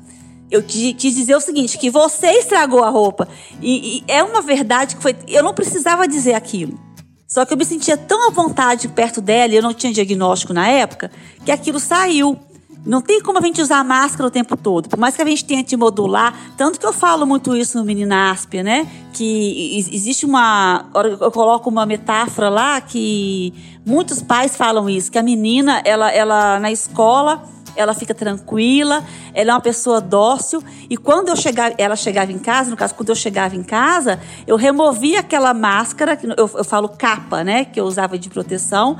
Eu 0.49 0.63
quis 0.63 1.13
dizer 1.13 1.35
o 1.35 1.41
seguinte, 1.41 1.77
que 1.77 1.91
você 1.91 2.27
estragou 2.31 2.83
a 2.83 2.89
roupa. 2.89 3.27
E, 3.61 3.97
e 3.97 4.03
é 4.07 4.23
uma 4.23 4.41
verdade 4.41 4.95
que 4.95 5.01
foi. 5.01 5.15
Eu 5.27 5.43
não 5.43 5.53
precisava 5.53 6.07
dizer 6.07 6.33
aquilo. 6.33 6.79
Só 7.27 7.45
que 7.45 7.53
eu 7.53 7.57
me 7.57 7.65
sentia 7.65 7.95
tão 7.95 8.27
à 8.27 8.31
vontade 8.31 8.87
perto 8.87 9.21
dela, 9.21 9.53
e 9.53 9.57
eu 9.57 9.61
não 9.61 9.73
tinha 9.73 9.93
diagnóstico 9.93 10.53
na 10.53 10.67
época, 10.67 11.11
que 11.45 11.51
aquilo 11.51 11.79
saiu. 11.79 12.39
Não 12.86 13.01
tem 13.01 13.21
como 13.21 13.38
a 13.38 13.41
gente 13.41 13.62
usar 13.62 13.83
máscara 13.83 14.27
o 14.27 14.31
tempo 14.31 14.55
todo. 14.55 14.88
Por 14.88 14.98
mais 14.98 15.15
que 15.15 15.21
a 15.21 15.25
gente 15.25 15.43
tente 15.43 15.75
modular, 15.75 16.33
tanto 16.57 16.79
que 16.79 16.86
eu 16.86 16.93
falo 16.93 17.25
muito 17.25 17.55
isso 17.55 17.77
no 17.77 17.83
Menina 17.83 18.31
Áspia, 18.31 18.63
né? 18.63 18.88
Que 19.13 19.77
existe 19.77 20.25
uma. 20.25 20.86
Eu 21.19 21.31
coloco 21.31 21.69
uma 21.69 21.86
metáfora 21.86 22.50
lá 22.50 22.79
que 22.79 23.53
muitos 23.86 24.21
pais 24.21 24.55
falam 24.55 24.89
isso, 24.89 25.12
que 25.12 25.17
a 25.17 25.24
menina, 25.24 25.81
ela, 25.83 26.12
ela 26.12 26.59
na 26.59 26.71
escola 26.71 27.43
ela 27.75 27.93
fica 27.93 28.13
tranquila, 28.13 29.03
ela 29.33 29.51
é 29.51 29.53
uma 29.53 29.62
pessoa 29.62 30.01
dócil. 30.01 30.62
E 30.89 30.98
quando 30.98 31.29
eu 31.29 31.36
chegava, 31.36 31.75
ela 31.77 31.95
chegava 31.95 32.31
em 32.31 32.39
casa, 32.39 32.69
no 32.69 32.75
caso, 32.75 32.93
quando 32.93 33.09
eu 33.09 33.15
chegava 33.15 33.55
em 33.55 33.63
casa, 33.63 34.19
eu 34.45 34.57
removia 34.57 35.21
aquela 35.21 35.53
máscara, 35.53 36.17
eu, 36.21 36.50
eu 36.53 36.63
falo 36.63 36.89
capa, 36.89 37.43
né, 37.43 37.63
que 37.65 37.79
eu 37.79 37.86
usava 37.86 38.17
de 38.17 38.29
proteção, 38.29 38.98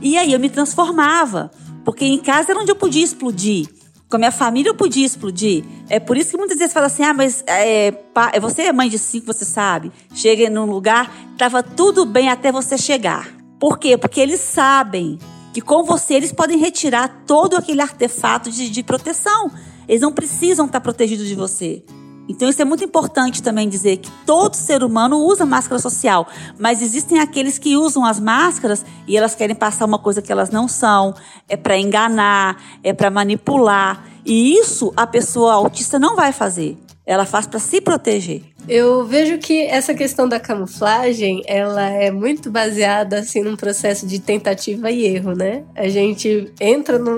e 0.00 0.16
aí 0.16 0.32
eu 0.32 0.38
me 0.38 0.48
transformava. 0.48 1.50
Porque 1.84 2.04
em 2.04 2.18
casa 2.18 2.52
era 2.52 2.60
onde 2.60 2.70
eu 2.70 2.76
podia 2.76 3.04
explodir. 3.04 3.68
Com 4.08 4.16
a 4.16 4.18
minha 4.18 4.32
família 4.32 4.70
eu 4.70 4.74
podia 4.74 5.06
explodir. 5.06 5.64
É 5.88 6.00
por 6.00 6.16
isso 6.16 6.32
que 6.32 6.36
muitas 6.36 6.58
vezes 6.58 6.72
fala 6.72 6.86
assim: 6.86 7.04
ah, 7.04 7.14
mas 7.14 7.44
é, 7.46 7.92
pá, 7.92 8.32
você 8.40 8.62
é 8.62 8.72
mãe 8.72 8.88
de 8.88 8.98
cinco, 8.98 9.26
você 9.26 9.44
sabe. 9.44 9.92
Chega 10.12 10.50
num 10.50 10.66
lugar, 10.66 11.12
tava 11.38 11.62
tudo 11.62 12.04
bem 12.04 12.28
até 12.28 12.50
você 12.50 12.76
chegar. 12.76 13.28
Por 13.58 13.78
quê? 13.78 13.96
Porque 13.96 14.20
eles 14.20 14.40
sabem 14.40 15.18
que 15.52 15.60
com 15.60 15.84
você 15.84 16.14
eles 16.14 16.32
podem 16.32 16.58
retirar 16.58 17.22
todo 17.26 17.56
aquele 17.56 17.80
artefato 17.80 18.50
de, 18.50 18.68
de 18.68 18.82
proteção. 18.82 19.50
Eles 19.86 20.00
não 20.00 20.12
precisam 20.12 20.66
estar 20.66 20.80
protegidos 20.80 21.26
de 21.26 21.34
você. 21.34 21.84
Então 22.30 22.48
isso 22.48 22.62
é 22.62 22.64
muito 22.64 22.84
importante 22.84 23.42
também 23.42 23.68
dizer 23.68 23.96
que 23.96 24.08
todo 24.24 24.54
ser 24.54 24.84
humano 24.84 25.18
usa 25.18 25.44
máscara 25.44 25.80
social, 25.80 26.28
mas 26.56 26.80
existem 26.80 27.18
aqueles 27.18 27.58
que 27.58 27.76
usam 27.76 28.04
as 28.04 28.20
máscaras 28.20 28.86
e 29.04 29.16
elas 29.16 29.34
querem 29.34 29.56
passar 29.56 29.84
uma 29.84 29.98
coisa 29.98 30.22
que 30.22 30.30
elas 30.30 30.48
não 30.48 30.68
são, 30.68 31.12
é 31.48 31.56
para 31.56 31.76
enganar, 31.76 32.56
é 32.84 32.92
para 32.92 33.10
manipular. 33.10 34.04
E 34.24 34.54
isso 34.54 34.92
a 34.96 35.08
pessoa 35.08 35.54
autista 35.54 35.98
não 35.98 36.14
vai 36.14 36.30
fazer. 36.30 36.78
Ela 37.10 37.26
faz 37.26 37.44
para 37.44 37.58
se 37.58 37.80
proteger. 37.80 38.40
Eu 38.68 39.04
vejo 39.04 39.36
que 39.38 39.62
essa 39.62 39.92
questão 39.92 40.28
da 40.28 40.38
camuflagem, 40.38 41.42
ela 41.44 41.90
é 41.90 42.08
muito 42.08 42.52
baseada 42.52 43.18
assim 43.18 43.42
num 43.42 43.56
processo 43.56 44.06
de 44.06 44.20
tentativa 44.20 44.92
e 44.92 45.06
erro, 45.06 45.34
né? 45.34 45.64
A 45.74 45.88
gente 45.88 46.52
entra 46.60 47.00
num, 47.00 47.16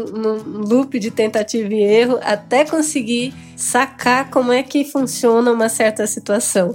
loop 0.66 0.98
de 0.98 1.10
tentativa 1.10 1.74
e 1.74 1.82
erro 1.82 2.18
até 2.22 2.64
conseguir 2.64 3.34
sacar 3.54 4.30
como 4.30 4.50
é 4.50 4.62
que 4.62 4.82
funciona 4.82 5.52
uma 5.52 5.68
certa 5.68 6.06
situação. 6.06 6.74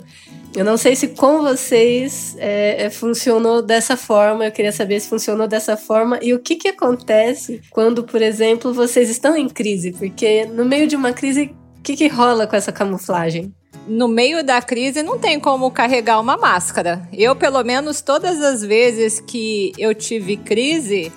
Eu 0.55 0.63
não 0.63 0.77
sei 0.77 0.95
se 0.95 1.07
com 1.07 1.41
vocês 1.41 2.35
é, 2.37 2.85
é, 2.85 2.89
funcionou 2.91 3.63
dessa 3.63 3.97
forma, 3.97 4.45
eu 4.45 4.51
queria 4.51 4.71
saber 4.71 4.99
se 4.99 5.09
funcionou 5.09 5.47
dessa 5.47 5.75
forma 5.75 6.19
e 6.21 6.35
o 6.35 6.39
que, 6.39 6.55
que 6.55 6.67
acontece 6.67 7.61
quando, 7.71 8.03
por 8.03 8.21
exemplo, 8.21 8.71
vocês 8.71 9.09
estão 9.09 9.35
em 9.35 9.49
crise, 9.49 9.91
porque 9.91 10.45
no 10.45 10.65
meio 10.65 10.85
de 10.85 10.95
uma 10.95 11.13
crise 11.13 11.51
que, 11.87 11.95
que 11.95 12.07
rola 12.09 12.45
com 12.45 12.55
essa 12.55 12.71
camuflagem? 12.71 13.53
no 13.87 14.09
meio 14.09 14.43
da 14.43 14.61
crise 14.61 15.01
não 15.01 15.17
tem 15.17 15.39
como 15.39 15.71
carregar 15.71 16.19
uma 16.19 16.35
máscara. 16.35 17.07
Eu, 17.13 17.37
pelo 17.37 17.63
menos, 17.63 18.01
todas 18.01 18.41
as 18.41 18.61
vezes 18.61 19.21
que 19.21 19.71
eu 19.77 19.95
tive 19.95 20.35
crise, 20.35 21.09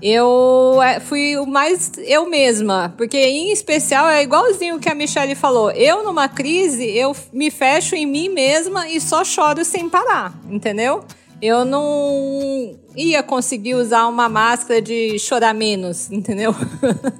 eu 0.00 0.80
é, 0.82 1.00
fui 1.00 1.36
o 1.36 1.44
mais 1.44 1.92
eu 1.98 2.26
mesma. 2.30 2.94
Porque, 2.96 3.18
em 3.18 3.52
especial, 3.52 4.08
é 4.08 4.22
igualzinho 4.22 4.76
o 4.76 4.80
que 4.80 4.88
a 4.88 4.94
Michelle 4.94 5.34
falou. 5.34 5.70
Eu, 5.72 6.02
numa 6.02 6.26
crise, 6.26 6.88
eu 6.96 7.14
me 7.30 7.50
fecho 7.50 7.94
em 7.94 8.06
mim 8.06 8.30
mesma 8.30 8.88
e 8.88 8.98
só 9.02 9.22
choro 9.22 9.62
sem 9.62 9.86
parar, 9.86 10.32
entendeu? 10.48 11.04
Eu 11.46 11.62
não 11.62 12.74
ia 12.96 13.22
conseguir 13.22 13.74
usar 13.74 14.06
uma 14.06 14.30
máscara 14.30 14.80
de 14.80 15.18
chorar 15.18 15.52
menos, 15.52 16.10
entendeu? 16.10 16.54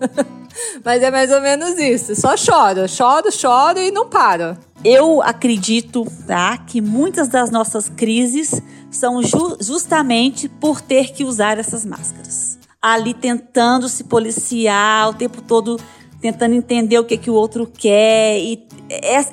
Mas 0.83 1.03
é 1.03 1.11
mais 1.11 1.31
ou 1.31 1.43
menos 1.43 1.79
isso. 1.79 2.17
Só 2.17 2.35
choro, 2.35 2.89
choro, 2.89 3.31
choro 3.31 3.79
e 3.79 3.91
não 3.91 4.09
paro. 4.09 4.57
Eu 4.83 5.21
acredito, 5.21 6.07
tá, 6.27 6.57
que 6.57 6.81
muitas 6.81 7.29
das 7.29 7.51
nossas 7.51 7.91
crises 7.91 8.63
são 8.91 9.23
ju 9.23 9.59
justamente 9.61 10.49
por 10.49 10.81
ter 10.81 11.13
que 11.13 11.23
usar 11.23 11.59
essas 11.59 11.85
máscaras. 11.85 12.59
Ali 12.81 13.13
tentando 13.13 13.91
se 13.91 14.05
policiar 14.05 15.11
o 15.11 15.13
tempo 15.13 15.43
todo, 15.43 15.79
tentando 16.23 16.55
entender 16.55 16.99
o 16.99 17.05
que 17.05 17.19
que 17.19 17.31
o 17.31 17.35
outro 17.35 17.67
quer 17.67 18.39
e 18.39 18.67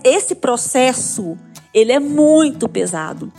esse 0.03 0.35
processo, 0.35 1.37
ele 1.73 1.93
é 1.93 1.99
muito 1.99 2.67
pesado 2.67 3.31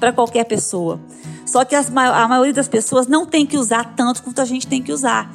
para 0.00 0.12
qualquer 0.12 0.44
pessoa. 0.44 0.98
Só 1.46 1.64
que 1.64 1.76
as, 1.76 1.88
a 1.94 2.28
maioria 2.28 2.54
das 2.54 2.68
pessoas 2.68 3.06
não 3.06 3.26
tem 3.26 3.44
que 3.44 3.58
usar 3.58 3.94
tanto 3.94 4.22
quanto 4.22 4.40
a 4.40 4.44
gente 4.44 4.66
tem 4.66 4.82
que 4.82 4.92
usar. 4.92 5.32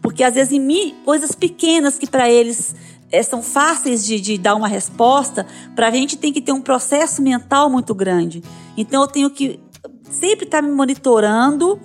Porque 0.00 0.24
às 0.24 0.34
vezes 0.34 0.52
em 0.52 0.60
mim, 0.60 0.94
coisas 1.04 1.32
pequenas 1.32 1.98
que 1.98 2.06
para 2.06 2.30
eles 2.30 2.74
é, 3.12 3.22
são 3.22 3.42
fáceis 3.42 4.04
de, 4.04 4.20
de, 4.20 4.38
dar 4.38 4.54
uma 4.54 4.68
resposta, 4.68 5.46
para 5.76 5.88
a 5.88 5.90
gente 5.90 6.16
tem 6.16 6.32
que 6.32 6.40
ter 6.40 6.52
um 6.52 6.62
processo 6.62 7.20
mental 7.20 7.68
muito 7.68 7.94
grande. 7.94 8.42
Então 8.76 9.02
eu 9.02 9.08
tenho 9.08 9.30
que 9.30 9.60
sempre 10.10 10.46
estar 10.46 10.62
tá 10.62 10.66
me 10.66 10.72
monitorando 10.72 11.78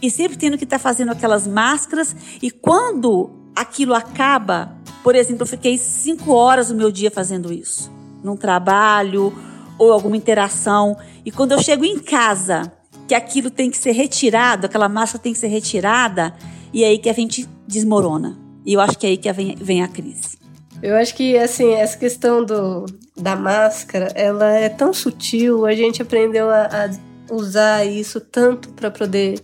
e 0.00 0.10
sempre 0.10 0.36
tendo 0.36 0.56
que 0.56 0.64
estar 0.64 0.78
tá 0.78 0.82
fazendo 0.82 1.10
aquelas 1.10 1.46
máscaras. 1.46 2.14
E 2.40 2.50
quando 2.50 3.30
aquilo 3.56 3.94
acaba, 3.94 4.76
por 5.02 5.16
exemplo, 5.16 5.42
eu 5.42 5.46
fiquei 5.46 5.76
cinco 5.76 6.32
horas 6.32 6.68
do 6.68 6.74
meu 6.74 6.92
dia 6.92 7.10
fazendo 7.10 7.52
isso, 7.52 7.90
num 8.22 8.36
trabalho 8.36 9.32
ou 9.78 9.92
alguma 9.92 10.16
interação. 10.16 10.96
E 11.24 11.30
quando 11.30 11.52
eu 11.52 11.62
chego 11.62 11.84
em 11.84 11.98
casa, 11.98 12.72
que 13.06 13.14
aquilo 13.14 13.50
tem 13.50 13.70
que 13.70 13.78
ser 13.78 13.92
retirado, 13.92 14.66
aquela 14.66 14.88
máscara 14.88 15.22
tem 15.22 15.32
que 15.32 15.38
ser 15.38 15.48
retirada, 15.48 16.34
e 16.72 16.84
é 16.84 16.88
aí 16.88 16.98
que 16.98 17.08
a 17.08 17.12
gente 17.14 17.48
desmorona. 17.66 18.38
E 18.66 18.74
eu 18.74 18.80
acho 18.80 18.98
que 18.98 19.06
é 19.06 19.10
aí 19.10 19.16
que 19.16 19.32
vem, 19.32 19.56
vem 19.56 19.82
a 19.82 19.88
crise. 19.88 20.38
Eu 20.82 20.94
acho 20.94 21.14
que, 21.14 21.36
assim, 21.36 21.72
essa 21.72 21.96
questão 21.96 22.44
do, 22.44 22.86
da 23.16 23.34
máscara, 23.34 24.12
ela 24.14 24.52
é 24.52 24.68
tão 24.68 24.92
sutil, 24.92 25.66
a 25.66 25.74
gente 25.74 26.02
aprendeu 26.02 26.50
a, 26.50 26.66
a 26.66 27.34
usar 27.34 27.84
isso 27.84 28.20
tanto 28.20 28.68
para 28.70 28.90
poder, 28.90 29.40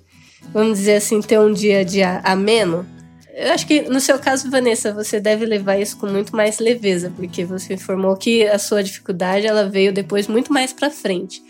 vamos 0.52 0.78
dizer 0.78 0.96
assim, 0.96 1.20
ter 1.20 1.40
um 1.40 1.52
dia 1.52 1.80
a 1.80 1.84
dia 1.84 2.20
ameno. 2.22 2.86
Eu 3.36 3.52
acho 3.52 3.66
que 3.66 3.82
no 3.82 3.98
seu 3.98 4.16
caso, 4.18 4.48
Vanessa, 4.48 4.92
você 4.92 5.18
deve 5.18 5.44
levar 5.44 5.76
isso 5.76 5.96
com 5.96 6.06
muito 6.06 6.34
mais 6.36 6.60
leveza, 6.60 7.12
porque 7.16 7.44
você 7.44 7.74
informou 7.74 8.16
que 8.16 8.46
a 8.46 8.58
sua 8.60 8.82
dificuldade 8.82 9.46
ela 9.46 9.68
veio 9.68 9.92
depois 9.92 10.28
muito 10.28 10.52
mais 10.52 10.72
para 10.72 10.88
frente. 10.88 11.42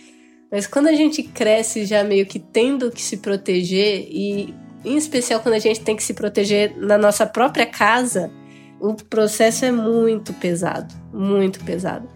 Mas 0.50 0.66
quando 0.66 0.86
a 0.86 0.94
gente 0.94 1.22
cresce 1.22 1.84
já 1.84 2.02
meio 2.02 2.24
que 2.24 2.38
tendo 2.38 2.90
que 2.90 3.02
se 3.02 3.18
proteger 3.18 4.06
e 4.08 4.54
em 4.82 4.96
especial 4.96 5.40
quando 5.40 5.56
a 5.56 5.58
gente 5.58 5.80
tem 5.80 5.94
que 5.94 6.02
se 6.02 6.14
proteger 6.14 6.74
na 6.78 6.96
nossa 6.96 7.26
própria 7.26 7.66
casa, 7.66 8.30
o 8.80 8.94
processo 8.94 9.64
é 9.66 9.72
muito 9.72 10.32
pesado, 10.34 10.94
muito 11.12 11.62
pesado. 11.64 12.08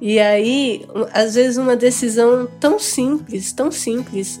E 0.00 0.18
aí, 0.18 0.86
às 1.12 1.34
vezes, 1.34 1.56
uma 1.56 1.76
decisão 1.76 2.48
tão 2.60 2.78
simples, 2.78 3.52
tão 3.52 3.70
simples, 3.70 4.40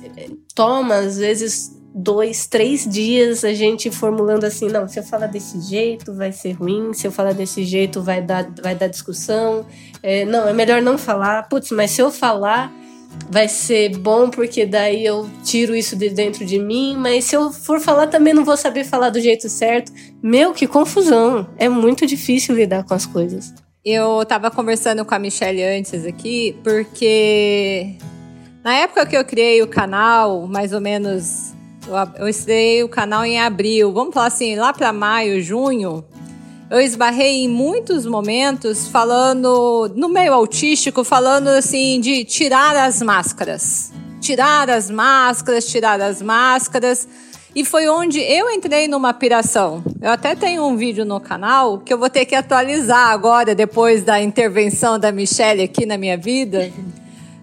toma, 0.54 0.96
às 0.96 1.18
vezes, 1.18 1.77
dois, 1.94 2.46
três 2.46 2.86
dias 2.86 3.44
a 3.44 3.52
gente 3.52 3.90
formulando 3.90 4.44
assim: 4.44 4.68
não, 4.68 4.86
se 4.88 4.98
eu 4.98 5.02
falar 5.02 5.26
desse 5.26 5.60
jeito 5.60 6.14
vai 6.14 6.32
ser 6.32 6.52
ruim, 6.52 6.92
se 6.92 7.06
eu 7.06 7.12
falar 7.12 7.32
desse 7.32 7.64
jeito 7.64 8.02
vai 8.02 8.22
dar, 8.22 8.50
vai 8.62 8.74
dar 8.74 8.88
discussão, 8.88 9.66
é, 10.02 10.24
não, 10.24 10.48
é 10.48 10.52
melhor 10.52 10.82
não 10.82 10.98
falar, 10.98 11.48
putz, 11.48 11.70
mas 11.70 11.90
se 11.90 12.02
eu 12.02 12.10
falar 12.10 12.72
vai 13.30 13.48
ser 13.48 13.96
bom 13.96 14.28
porque 14.28 14.66
daí 14.66 15.04
eu 15.04 15.28
tiro 15.42 15.74
isso 15.74 15.96
de 15.96 16.10
dentro 16.10 16.44
de 16.44 16.58
mim, 16.58 16.94
mas 16.96 17.24
se 17.24 17.34
eu 17.34 17.50
for 17.50 17.80
falar 17.80 18.06
também 18.06 18.34
não 18.34 18.44
vou 18.44 18.56
saber 18.56 18.84
falar 18.84 19.10
do 19.10 19.20
jeito 19.20 19.48
certo. 19.48 19.92
Meu, 20.22 20.52
que 20.52 20.66
confusão! 20.66 21.48
É 21.56 21.68
muito 21.68 22.06
difícil 22.06 22.54
lidar 22.54 22.84
com 22.84 22.94
as 22.94 23.06
coisas. 23.06 23.52
Eu 23.84 24.24
tava 24.26 24.50
conversando 24.50 25.04
com 25.04 25.14
a 25.14 25.18
Michelle 25.18 25.62
antes 25.62 26.04
aqui, 26.04 26.56
porque 26.62 27.94
na 28.62 28.74
época 28.74 29.06
que 29.06 29.16
eu 29.16 29.24
criei 29.24 29.62
o 29.62 29.66
canal, 29.66 30.46
mais 30.46 30.72
ou 30.72 30.80
menos, 30.80 31.47
eu, 32.18 32.28
estreiei 32.28 32.82
o 32.82 32.88
canal 32.88 33.24
em 33.24 33.40
abril, 33.40 33.92
vamos 33.92 34.14
falar 34.14 34.26
assim, 34.26 34.56
lá 34.56 34.72
para 34.72 34.92
maio, 34.92 35.40
junho, 35.42 36.04
eu 36.70 36.80
esbarrei 36.80 37.44
em 37.44 37.48
muitos 37.48 38.04
momentos 38.04 38.88
falando, 38.88 39.90
no 39.96 40.08
meio 40.08 40.34
autístico, 40.34 41.02
falando 41.02 41.48
assim 41.48 41.98
de 42.00 42.24
tirar 42.24 42.76
as 42.76 43.00
máscaras. 43.00 43.90
Tirar 44.20 44.68
as 44.68 44.90
máscaras, 44.90 45.66
tirar 45.66 46.00
as 46.00 46.20
máscaras. 46.20 47.08
E 47.54 47.64
foi 47.64 47.88
onde 47.88 48.20
eu 48.20 48.50
entrei 48.50 48.86
numa 48.86 49.14
piração. 49.14 49.82
Eu 50.02 50.10
até 50.10 50.34
tenho 50.34 50.62
um 50.66 50.76
vídeo 50.76 51.06
no 51.06 51.18
canal 51.18 51.78
que 51.78 51.92
eu 51.92 51.98
vou 51.98 52.10
ter 52.10 52.26
que 52.26 52.34
atualizar 52.34 53.08
agora, 53.08 53.54
depois 53.54 54.04
da 54.04 54.20
intervenção 54.20 54.98
da 54.98 55.10
Michelle 55.10 55.62
aqui 55.62 55.86
na 55.86 55.96
minha 55.96 56.18
vida 56.18 56.70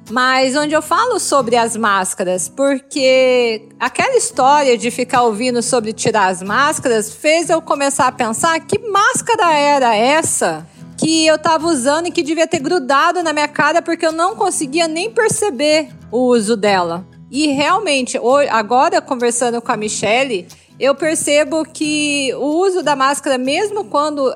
mas 0.09 0.55
onde 0.55 0.73
eu 0.73 0.81
falo 0.81 1.19
sobre 1.19 1.55
as 1.55 1.75
máscaras, 1.75 2.47
porque 2.47 3.67
aquela 3.79 4.15
história 4.15 4.77
de 4.77 4.91
ficar 4.91 5.23
ouvindo 5.23 5.61
sobre 5.61 5.93
tirar 5.93 6.27
as 6.27 6.43
máscaras 6.43 7.13
fez 7.13 7.49
eu 7.49 7.61
começar 7.61 8.07
a 8.07 8.11
pensar 8.11 8.59
que 8.59 8.77
máscara 8.79 9.53
era 9.53 9.95
essa 9.95 10.65
que 10.97 11.25
eu 11.25 11.37
tava 11.37 11.67
usando 11.67 12.07
e 12.07 12.11
que 12.11 12.23
devia 12.23 12.47
ter 12.47 12.59
grudado 12.59 13.21
na 13.21 13.33
minha 13.33 13.47
cara 13.47 13.81
porque 13.81 14.05
eu 14.05 14.11
não 14.11 14.35
conseguia 14.35 14.87
nem 14.87 15.11
perceber 15.11 15.89
o 16.11 16.19
uso 16.19 16.55
dela. 16.55 17.05
E 17.29 17.47
realmente, 17.47 18.17
agora 18.49 19.01
conversando 19.01 19.61
com 19.61 19.71
a 19.71 19.77
Michelle, 19.77 20.47
eu 20.79 20.93
percebo 20.93 21.65
que 21.65 22.33
o 22.35 22.61
uso 22.65 22.83
da 22.83 22.95
máscara, 22.95 23.37
mesmo 23.37 23.85
quando 23.85 24.33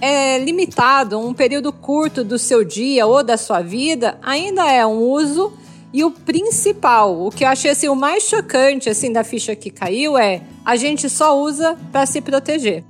é, 0.00 0.38
limitado, 0.38 1.18
um 1.18 1.34
período 1.34 1.72
curto 1.72 2.24
do 2.24 2.38
seu 2.38 2.64
dia 2.64 3.06
ou 3.06 3.22
da 3.22 3.36
sua 3.36 3.60
vida, 3.60 4.18
ainda 4.22 4.70
é 4.70 4.84
um 4.86 4.98
uso. 4.98 5.52
E 5.92 6.04
o 6.04 6.10
principal, 6.10 7.26
o 7.26 7.30
que 7.30 7.44
eu 7.44 7.48
achei 7.48 7.72
assim, 7.72 7.88
o 7.88 7.96
mais 7.96 8.22
chocante 8.22 8.88
assim 8.88 9.12
da 9.12 9.24
ficha 9.24 9.56
que 9.56 9.70
caiu 9.70 10.16
é 10.16 10.42
a 10.64 10.76
gente 10.76 11.08
só 11.10 11.36
usa 11.36 11.76
para 11.90 12.06
se 12.06 12.20
proteger. 12.20 12.84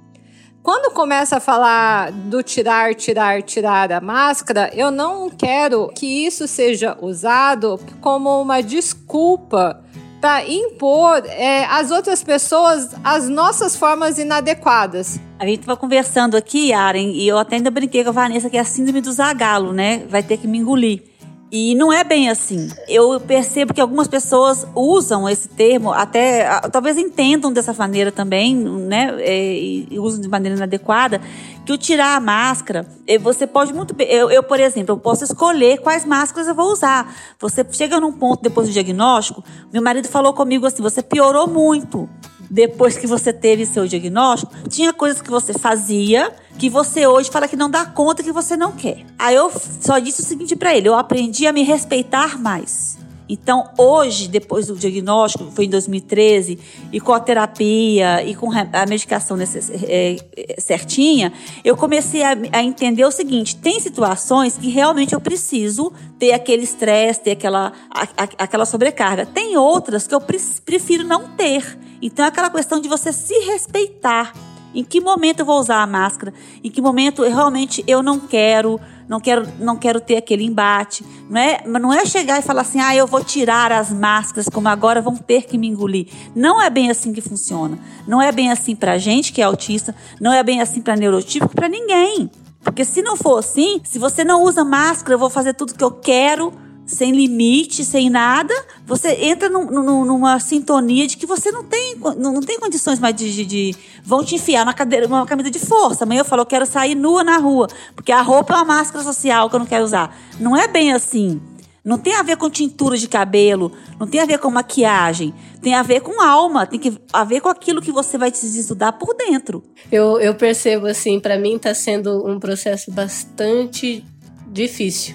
Quando 0.62 0.92
começa 0.92 1.38
a 1.38 1.40
falar 1.40 2.12
do 2.12 2.42
tirar, 2.42 2.94
tirar, 2.94 3.42
tirar 3.42 3.90
a 3.90 4.00
máscara, 4.00 4.70
eu 4.74 4.90
não 4.90 5.30
quero 5.30 5.88
que 5.88 6.26
isso 6.26 6.46
seja 6.46 6.98
usado 7.00 7.80
como 8.02 8.42
uma 8.42 8.60
desculpa 8.60 9.82
para 10.20 10.46
impor 10.46 11.22
é, 11.26 11.64
às 11.64 11.90
outras 11.90 12.22
pessoas 12.22 12.90
as 13.02 13.28
nossas 13.28 13.74
formas 13.74 14.18
inadequadas. 14.18 15.18
A 15.38 15.46
gente 15.46 15.61
estava 15.61 15.78
conversando 15.78 16.37
aqui, 16.37 16.72
Aren, 16.72 17.12
e 17.12 17.26
eu 17.26 17.38
até 17.38 17.56
ainda 17.56 17.70
brinquei 17.70 18.04
com 18.04 18.11
a 18.11 18.12
Vanessa 18.12 18.50
que 18.50 18.56
é 18.56 18.61
a 18.61 18.64
síndrome 18.64 19.00
do 19.00 19.11
zagalo, 19.11 19.72
né? 19.72 20.04
Vai 20.09 20.22
ter 20.22 20.37
que 20.37 20.46
me 20.46 20.59
engolir. 20.59 21.09
E 21.52 21.74
não 21.74 21.92
é 21.92 22.04
bem 22.04 22.30
assim. 22.30 22.70
Eu 22.88 23.18
percebo 23.18 23.74
que 23.74 23.80
algumas 23.80 24.06
pessoas 24.06 24.64
usam 24.74 25.28
esse 25.28 25.48
termo, 25.48 25.92
até 25.92 26.60
talvez 26.70 26.96
entendam 26.96 27.52
dessa 27.52 27.72
maneira 27.72 28.12
também, 28.12 28.54
né? 28.54 29.16
É, 29.18 29.58
e 29.58 29.98
usam 29.98 30.20
de 30.20 30.28
maneira 30.28 30.56
inadequada, 30.56 31.20
que 31.66 31.72
o 31.72 31.78
tirar 31.78 32.14
a 32.14 32.20
máscara, 32.20 32.86
eh, 33.04 33.18
você 33.18 33.48
pode 33.48 33.72
muito 33.72 33.94
bem. 33.94 34.06
Eu, 34.08 34.30
eu, 34.30 34.44
por 34.44 34.60
exemplo, 34.60 34.94
eu 34.94 34.98
posso 34.98 35.24
escolher 35.24 35.78
quais 35.78 36.04
máscaras 36.04 36.46
eu 36.46 36.54
vou 36.54 36.70
usar. 36.70 37.12
Você 37.40 37.66
chega 37.72 37.98
num 37.98 38.12
ponto 38.12 38.42
depois 38.42 38.68
do 38.68 38.72
diagnóstico, 38.72 39.42
meu 39.72 39.82
marido 39.82 40.06
falou 40.06 40.32
comigo 40.32 40.66
assim: 40.66 40.82
você 40.82 41.02
piorou 41.02 41.48
muito 41.48 42.08
depois 42.50 42.98
que 42.98 43.06
você 43.06 43.32
teve 43.32 43.64
seu 43.64 43.86
diagnóstico, 43.86 44.52
tinha 44.68 44.92
coisas 44.92 45.22
que 45.22 45.30
você 45.30 45.52
fazia 45.52 46.32
que 46.58 46.68
você 46.68 47.06
hoje 47.06 47.30
fala 47.30 47.48
que 47.48 47.56
não 47.56 47.70
dá 47.70 47.86
conta 47.86 48.22
que 48.22 48.32
você 48.32 48.54
não 48.56 48.72
quer. 48.72 49.06
Aí 49.18 49.34
eu 49.34 49.50
só 49.80 49.98
disse 49.98 50.20
o 50.20 50.24
seguinte 50.24 50.54
para 50.56 50.76
ele: 50.76 50.88
eu 50.88 50.94
aprendi 50.94 51.46
a 51.46 51.52
me 51.52 51.62
respeitar 51.62 52.38
mais. 52.38 52.89
Então, 53.32 53.70
hoje, 53.78 54.26
depois 54.26 54.66
do 54.66 54.74
diagnóstico, 54.74 55.52
foi 55.52 55.66
em 55.66 55.70
2013, 55.70 56.58
e 56.92 56.98
com 56.98 57.12
a 57.12 57.20
terapia 57.20 58.24
e 58.24 58.34
com 58.34 58.50
a 58.50 58.86
medicação 58.86 59.38
é, 59.40 60.16
certinha, 60.58 61.32
eu 61.64 61.76
comecei 61.76 62.24
a, 62.24 62.36
a, 62.52 62.60
entender 62.60 63.04
o 63.04 63.10
seguinte: 63.12 63.54
tem 63.54 63.78
situações 63.78 64.58
que 64.58 64.68
realmente 64.68 65.14
eu 65.14 65.20
preciso 65.20 65.92
ter 66.18 66.32
aquele 66.32 66.64
estresse, 66.64 67.20
ter 67.20 67.30
aquela, 67.30 67.72
a, 67.88 68.02
a, 68.02 68.28
aquela 68.38 68.66
sobrecarga. 68.66 69.24
Tem 69.24 69.56
outras 69.56 70.08
que 70.08 70.14
eu 70.14 70.20
prefiro 70.20 71.04
não 71.04 71.28
ter. 71.28 71.78
Então, 72.02 72.24
é 72.24 72.28
aquela 72.28 72.50
questão 72.50 72.80
de 72.80 72.88
você 72.88 73.12
se 73.12 73.38
respeitar. 73.44 74.32
Em 74.74 74.82
que 74.82 75.00
momento 75.00 75.40
eu 75.40 75.46
vou 75.46 75.60
usar 75.60 75.82
a 75.82 75.86
máscara? 75.86 76.34
Em 76.64 76.70
que 76.70 76.80
momento 76.80 77.24
eu, 77.24 77.32
realmente 77.32 77.84
eu 77.86 78.02
não 78.02 78.18
quero, 78.18 78.80
não 79.10 79.18
quero, 79.18 79.44
não 79.58 79.76
quero 79.76 80.00
ter 80.00 80.18
aquele 80.18 80.44
embate? 80.44 81.04
Não 81.28 81.40
é, 81.40 81.64
não 81.66 81.92
é 81.92 82.06
chegar 82.06 82.38
e 82.38 82.42
falar 82.42 82.60
assim, 82.60 82.78
ah, 82.78 82.94
eu 82.94 83.08
vou 83.08 83.24
tirar 83.24 83.72
as 83.72 83.90
máscaras, 83.90 84.48
como 84.48 84.68
agora 84.68 85.02
vão 85.02 85.16
ter 85.16 85.46
que 85.46 85.58
me 85.58 85.66
engolir. 85.66 86.06
Não 86.32 86.62
é 86.62 86.70
bem 86.70 86.92
assim 86.92 87.12
que 87.12 87.20
funciona. 87.20 87.76
Não 88.06 88.22
é 88.22 88.30
bem 88.30 88.52
assim 88.52 88.76
para 88.76 88.96
gente 88.98 89.32
que 89.32 89.42
é 89.42 89.44
autista, 89.44 89.92
não 90.20 90.32
é 90.32 90.44
bem 90.44 90.60
assim 90.60 90.80
para 90.80 90.94
neurotípico, 90.94 91.56
para 91.56 91.68
ninguém. 91.68 92.30
Porque 92.62 92.84
se 92.84 93.02
não 93.02 93.16
for 93.16 93.38
assim, 93.38 93.80
se 93.82 93.98
você 93.98 94.22
não 94.22 94.44
usa 94.44 94.64
máscara, 94.64 95.14
eu 95.14 95.18
vou 95.18 95.28
fazer 95.28 95.54
tudo 95.54 95.74
que 95.74 95.82
eu 95.82 95.90
quero 95.90 96.52
sem 96.90 97.12
limite, 97.12 97.85
sem 97.85 98.11
nada, 98.11 98.53
você 98.85 99.11
entra 99.12 99.48
num, 99.48 99.64
num, 99.64 100.05
numa 100.05 100.40
sintonia 100.40 101.07
de 101.07 101.16
que 101.16 101.24
você 101.24 101.53
não 101.53 101.62
tem, 101.62 101.96
não, 102.16 102.33
não 102.33 102.40
tem 102.40 102.59
condições 102.59 102.98
mais 102.98 103.14
de, 103.14 103.33
de, 103.33 103.44
de, 103.44 103.76
Vão 104.03 104.24
te 104.24 104.35
enfiar 104.35 104.66
na 104.66 104.74
cadeira, 104.74 105.07
uma 105.07 105.24
camisa 105.24 105.50
de 105.50 105.61
força. 105.61 106.03
Amanhã 106.03 106.22
eu 106.22 106.24
falo, 106.24 106.42
eu 106.42 106.46
quero 106.46 106.66
sair 106.66 106.96
nua 106.96 107.22
na 107.22 107.37
rua, 107.37 107.68
porque 107.94 108.11
a 108.11 108.20
roupa 108.20 108.55
é 108.55 108.57
uma 108.57 108.64
máscara 108.64 109.05
social 109.05 109.48
que 109.48 109.55
eu 109.55 109.61
não 109.61 109.66
quero 109.66 109.85
usar. 109.85 110.18
Não 110.40 110.57
é 110.57 110.66
bem 110.66 110.92
assim. 110.92 111.40
Não 111.85 111.96
tem 111.96 112.14
a 112.14 112.22
ver 112.22 112.37
com 112.37 112.50
tintura 112.50 112.96
de 112.96 113.09
cabelo, 113.09 113.72
não 113.98 114.07
tem 114.07 114.20
a 114.20 114.26
ver 114.26 114.38
com 114.38 114.50
maquiagem, 114.50 115.33
tem 115.62 115.74
a 115.74 115.83
ver 115.83 116.00
com 116.00 116.20
alma, 116.20 116.66
tem 116.66 116.79
que 116.79 116.92
a 117.12 117.24
ver 117.24 117.40
com 117.40 117.48
aquilo 117.48 117.81
que 117.81 117.90
você 117.90 118.18
vai 118.18 118.35
se 118.35 118.46
estudar 118.59 118.92
por 118.92 119.14
dentro. 119.14 119.62
Eu, 119.90 120.20
eu 120.20 120.35
percebo 120.35 120.87
assim, 120.87 121.18
para 121.20 121.38
mim 121.38 121.55
está 121.55 121.72
sendo 121.72 122.26
um 122.29 122.38
processo 122.38 122.90
bastante 122.90 124.05
difícil 124.48 125.14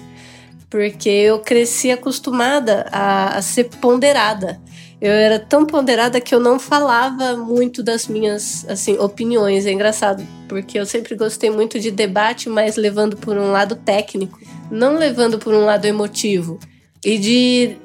porque 0.68 1.08
eu 1.08 1.38
cresci 1.38 1.90
acostumada 1.90 2.86
a, 2.90 3.36
a, 3.36 3.42
ser 3.42 3.64
ponderada. 3.80 4.60
Eu 5.00 5.12
era 5.12 5.38
tão 5.38 5.66
ponderada 5.66 6.20
que 6.20 6.34
eu 6.34 6.40
não 6.40 6.58
falava 6.58 7.36
muito 7.36 7.82
das 7.82 8.08
minhas 8.08 8.64
assim 8.68 8.98
opiniões. 8.98 9.66
É 9.66 9.72
engraçado, 9.72 10.26
porque 10.48 10.78
eu 10.78 10.86
sempre 10.86 11.14
gostei 11.14 11.50
muito 11.50 11.78
de 11.78 11.90
debate, 11.90 12.48
mas 12.48 12.76
levando 12.76 13.16
por 13.16 13.36
um 13.36 13.52
lado 13.52 13.76
técnico, 13.76 14.38
não 14.70 14.96
levando 14.96 15.38
por 15.38 15.54
um 15.54 15.64
lado 15.64 15.84
emotivo. 15.84 16.58
E 17.06 17.18
de 17.18 17.76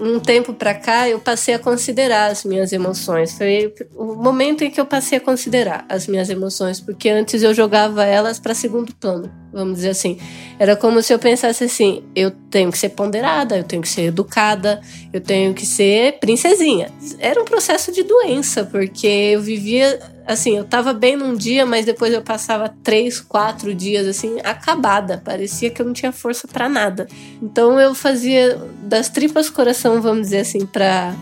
um 0.00 0.18
tempo 0.18 0.54
para 0.54 0.72
cá 0.72 1.06
eu 1.06 1.18
passei 1.18 1.52
a 1.52 1.58
considerar 1.58 2.30
as 2.30 2.44
minhas 2.44 2.72
emoções. 2.72 3.36
Foi 3.36 3.74
o 3.94 4.14
momento 4.14 4.64
em 4.64 4.70
que 4.70 4.80
eu 4.80 4.86
passei 4.86 5.18
a 5.18 5.20
considerar 5.20 5.84
as 5.86 6.06
minhas 6.06 6.30
emoções, 6.30 6.80
porque 6.80 7.10
antes 7.10 7.42
eu 7.42 7.52
jogava 7.52 8.06
elas 8.06 8.38
para 8.38 8.54
segundo 8.54 8.94
plano, 8.94 9.30
vamos 9.52 9.74
dizer 9.74 9.90
assim. 9.90 10.18
Era 10.58 10.74
como 10.76 11.02
se 11.02 11.12
eu 11.12 11.18
pensasse 11.18 11.62
assim: 11.62 12.02
eu 12.16 12.30
tenho 12.30 12.72
que 12.72 12.78
ser 12.78 12.88
ponderada, 12.88 13.58
eu 13.58 13.64
tenho 13.64 13.82
que 13.82 13.88
ser 13.88 14.04
educada, 14.04 14.80
eu 15.12 15.20
tenho 15.20 15.52
que 15.52 15.66
ser 15.66 16.18
princesinha. 16.18 16.90
Era 17.18 17.38
um 17.38 17.44
processo 17.44 17.92
de 17.92 18.02
doença, 18.02 18.64
porque 18.64 19.06
eu 19.06 19.42
vivia 19.42 20.00
assim, 20.32 20.56
eu 20.56 20.64
tava 20.64 20.92
bem 20.92 21.16
num 21.16 21.34
dia, 21.34 21.64
mas 21.66 21.84
depois 21.84 22.12
eu 22.12 22.22
passava 22.22 22.74
três, 22.82 23.20
quatro 23.20 23.74
dias 23.74 24.06
assim, 24.06 24.38
acabada. 24.44 25.20
Parecia 25.24 25.70
que 25.70 25.82
eu 25.82 25.86
não 25.86 25.92
tinha 25.92 26.12
força 26.12 26.46
para 26.48 26.68
nada. 26.68 27.06
Então 27.42 27.80
eu 27.80 27.94
fazia 27.94 28.56
das 28.82 29.08
tripas 29.08 29.50
coração, 29.50 30.00
vamos 30.00 30.22
dizer 30.22 30.38
assim, 30.38 30.64
para 30.66 31.14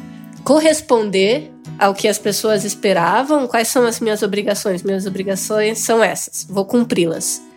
corresponder 0.44 1.51
ao 1.79 1.94
que 1.94 2.09
as 2.09 2.18
pessoas 2.18 2.64
esperavam. 2.64 3.47
Quais 3.47 3.68
são 3.68 3.85
as 3.85 4.01
minhas 4.01 4.23
obrigações? 4.23 4.83
Minhas 4.83 5.07
obrigações 5.07 5.79
são 5.79 6.03
essas. 6.03 6.47
Vou 6.49 6.64
cumpri-las. 6.64 7.47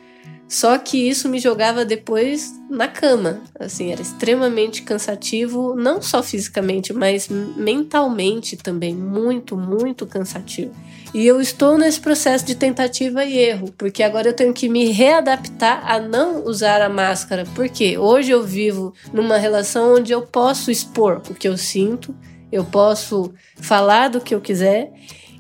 Só 0.52 0.78
que 0.78 0.98
isso 0.98 1.30
me 1.30 1.40
jogava 1.40 1.86
depois 1.86 2.54
na 2.70 2.86
cama. 2.86 3.40
Assim, 3.58 3.90
era 3.90 4.02
extremamente 4.02 4.82
cansativo, 4.82 5.74
não 5.78 6.02
só 6.02 6.22
fisicamente, 6.22 6.92
mas 6.92 7.30
mentalmente 7.30 8.58
também. 8.58 8.94
Muito, 8.94 9.56
muito 9.56 10.06
cansativo. 10.06 10.74
E 11.14 11.26
eu 11.26 11.40
estou 11.40 11.78
nesse 11.78 12.02
processo 12.02 12.44
de 12.44 12.54
tentativa 12.54 13.24
e 13.24 13.38
erro, 13.38 13.74
porque 13.78 14.04
agora 14.04 14.28
eu 14.28 14.34
tenho 14.34 14.54
que 14.54 14.68
me 14.68 14.92
readaptar 14.92 15.90
a 15.90 16.02
não 16.02 16.44
usar 16.44 16.82
a 16.82 16.90
máscara, 16.90 17.46
porque 17.56 17.98
hoje 17.98 18.32
eu 18.32 18.44
vivo 18.44 18.94
numa 19.14 19.38
relação 19.38 19.96
onde 19.96 20.12
eu 20.12 20.24
posso 20.24 20.70
expor 20.70 21.22
o 21.30 21.34
que 21.34 21.48
eu 21.48 21.58
sinto, 21.58 22.14
eu 22.52 22.66
posso 22.66 23.34
falar 23.56 24.10
do 24.10 24.20
que 24.20 24.36
eu 24.36 24.42
quiser. 24.42 24.92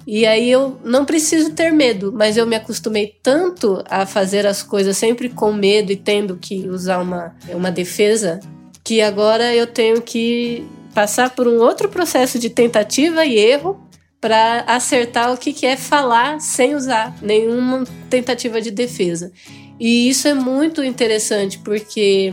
E 0.05 0.25
aí 0.25 0.49
eu 0.49 0.79
não 0.83 1.05
preciso 1.05 1.51
ter 1.51 1.71
medo, 1.71 2.11
mas 2.11 2.37
eu 2.37 2.47
me 2.47 2.55
acostumei 2.55 3.15
tanto 3.21 3.83
a 3.89 4.05
fazer 4.05 4.47
as 4.47 4.63
coisas 4.63 4.97
sempre 4.97 5.29
com 5.29 5.53
medo 5.53 5.91
e 5.91 5.95
tendo 5.95 6.37
que 6.37 6.67
usar 6.67 6.99
uma, 6.99 7.35
uma 7.49 7.71
defesa, 7.71 8.39
que 8.83 9.01
agora 9.01 9.53
eu 9.53 9.67
tenho 9.67 10.01
que 10.01 10.65
passar 10.93 11.29
por 11.29 11.47
um 11.47 11.59
outro 11.59 11.87
processo 11.87 12.39
de 12.39 12.49
tentativa 12.49 13.25
e 13.25 13.37
erro 13.37 13.79
para 14.19 14.63
acertar 14.67 15.33
o 15.33 15.37
que, 15.37 15.53
que 15.53 15.65
é 15.65 15.75
falar 15.75 16.39
sem 16.39 16.75
usar 16.75 17.15
nenhuma 17.21 17.83
tentativa 18.09 18.61
de 18.61 18.69
defesa. 18.69 19.31
E 19.79 20.09
isso 20.09 20.27
é 20.27 20.33
muito 20.33 20.83
interessante 20.83 21.57
porque, 21.57 22.31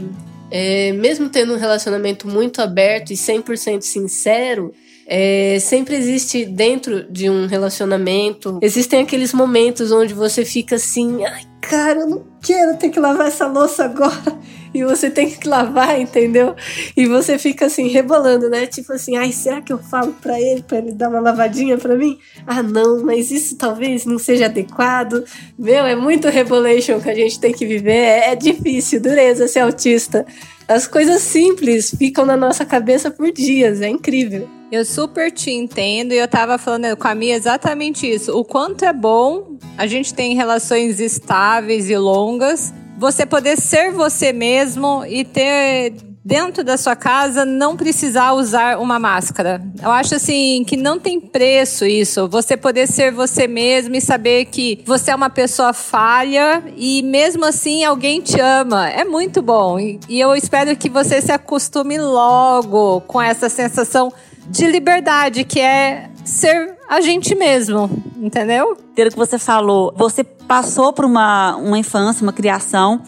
é, 0.50 0.92
mesmo 0.92 1.30
tendo 1.30 1.54
um 1.54 1.58
relacionamento 1.58 2.28
muito 2.28 2.60
aberto 2.60 3.10
e 3.10 3.16
100% 3.16 3.80
sincero, 3.80 4.74
é, 5.08 5.58
sempre 5.60 5.96
existe 5.96 6.44
dentro 6.44 7.10
de 7.10 7.30
um 7.30 7.46
relacionamento, 7.46 8.58
existem 8.60 9.00
aqueles 9.00 9.32
momentos 9.32 9.90
onde 9.90 10.12
você 10.12 10.44
fica 10.44 10.76
assim, 10.76 11.24
ai 11.24 11.48
cara, 11.68 12.00
eu 12.00 12.08
não 12.08 12.24
quero 12.42 12.76
ter 12.78 12.88
que 12.88 12.98
lavar 12.98 13.28
essa 13.28 13.46
louça 13.46 13.84
agora. 13.84 14.38
E 14.74 14.84
você 14.84 15.08
tem 15.08 15.30
que 15.30 15.48
lavar, 15.48 15.98
entendeu? 15.98 16.54
E 16.94 17.06
você 17.06 17.38
fica 17.38 17.64
assim, 17.64 17.88
rebolando, 17.88 18.50
né? 18.50 18.66
Tipo 18.66 18.92
assim, 18.92 19.16
ai, 19.16 19.32
será 19.32 19.62
que 19.62 19.72
eu 19.72 19.78
falo 19.78 20.12
pra 20.20 20.38
ele, 20.38 20.62
pra 20.62 20.76
ele 20.76 20.92
dar 20.92 21.08
uma 21.08 21.20
lavadinha 21.20 21.78
pra 21.78 21.96
mim? 21.96 22.18
Ah, 22.46 22.62
não, 22.62 23.02
mas 23.02 23.30
isso 23.30 23.56
talvez 23.56 24.04
não 24.04 24.18
seja 24.18 24.44
adequado. 24.44 25.24
Meu, 25.58 25.86
é 25.86 25.96
muito 25.96 26.28
rebolation 26.28 27.00
que 27.00 27.08
a 27.08 27.14
gente 27.14 27.40
tem 27.40 27.50
que 27.50 27.64
viver. 27.64 27.92
É, 27.92 28.32
é 28.32 28.36
difícil, 28.36 29.00
dureza 29.00 29.48
ser 29.48 29.60
autista. 29.60 30.26
As 30.68 30.86
coisas 30.86 31.22
simples 31.22 31.94
ficam 31.98 32.26
na 32.26 32.36
nossa 32.36 32.66
cabeça 32.66 33.10
por 33.10 33.32
dias, 33.32 33.80
é 33.80 33.88
incrível. 33.88 34.57
Eu 34.70 34.84
super 34.84 35.30
te 35.30 35.50
entendo 35.50 36.12
e 36.12 36.18
eu 36.18 36.28
tava 36.28 36.58
falando 36.58 36.94
com 36.94 37.08
a 37.08 37.14
Mia 37.14 37.34
exatamente 37.34 38.06
isso. 38.06 38.36
O 38.38 38.44
quanto 38.44 38.84
é 38.84 38.92
bom 38.92 39.56
a 39.78 39.86
gente 39.86 40.12
tem 40.12 40.34
relações 40.34 41.00
estáveis 41.00 41.88
e 41.88 41.96
longas, 41.96 42.74
você 42.98 43.24
poder 43.24 43.56
ser 43.56 43.92
você 43.92 44.30
mesmo 44.30 45.06
e 45.06 45.24
ter 45.24 45.94
dentro 46.22 46.62
da 46.62 46.76
sua 46.76 46.94
casa 46.94 47.46
não 47.46 47.74
precisar 47.74 48.32
usar 48.32 48.78
uma 48.78 48.98
máscara. 48.98 49.62
Eu 49.82 49.90
acho 49.90 50.16
assim 50.16 50.62
que 50.66 50.76
não 50.76 50.98
tem 50.98 51.18
preço 51.18 51.86
isso. 51.86 52.28
Você 52.28 52.54
poder 52.54 52.86
ser 52.86 53.10
você 53.10 53.46
mesmo 53.48 53.94
e 53.96 54.00
saber 54.02 54.44
que 54.44 54.82
você 54.84 55.10
é 55.10 55.14
uma 55.14 55.30
pessoa 55.30 55.72
falha 55.72 56.62
e 56.76 57.02
mesmo 57.02 57.46
assim 57.46 57.82
alguém 57.82 58.20
te 58.20 58.38
ama. 58.38 58.90
É 58.90 59.04
muito 59.04 59.40
bom. 59.40 59.78
E 59.78 59.98
eu 60.10 60.34
espero 60.36 60.76
que 60.76 60.90
você 60.90 61.22
se 61.22 61.32
acostume 61.32 61.96
logo 61.96 63.00
com 63.02 63.22
essa 63.22 63.48
sensação 63.48 64.12
de 64.48 64.66
liberdade, 64.66 65.44
que 65.44 65.60
é 65.60 66.10
ser 66.24 66.76
a 66.88 67.00
gente 67.00 67.34
mesmo, 67.34 67.90
entendeu? 68.16 68.76
Pelo 68.94 69.10
que 69.10 69.16
você 69.16 69.38
falou, 69.38 69.94
você 69.96 70.24
passou 70.24 70.92
por 70.92 71.04
uma, 71.04 71.56
uma 71.56 71.78
infância, 71.78 72.22
uma 72.22 72.32
criação, 72.32 73.02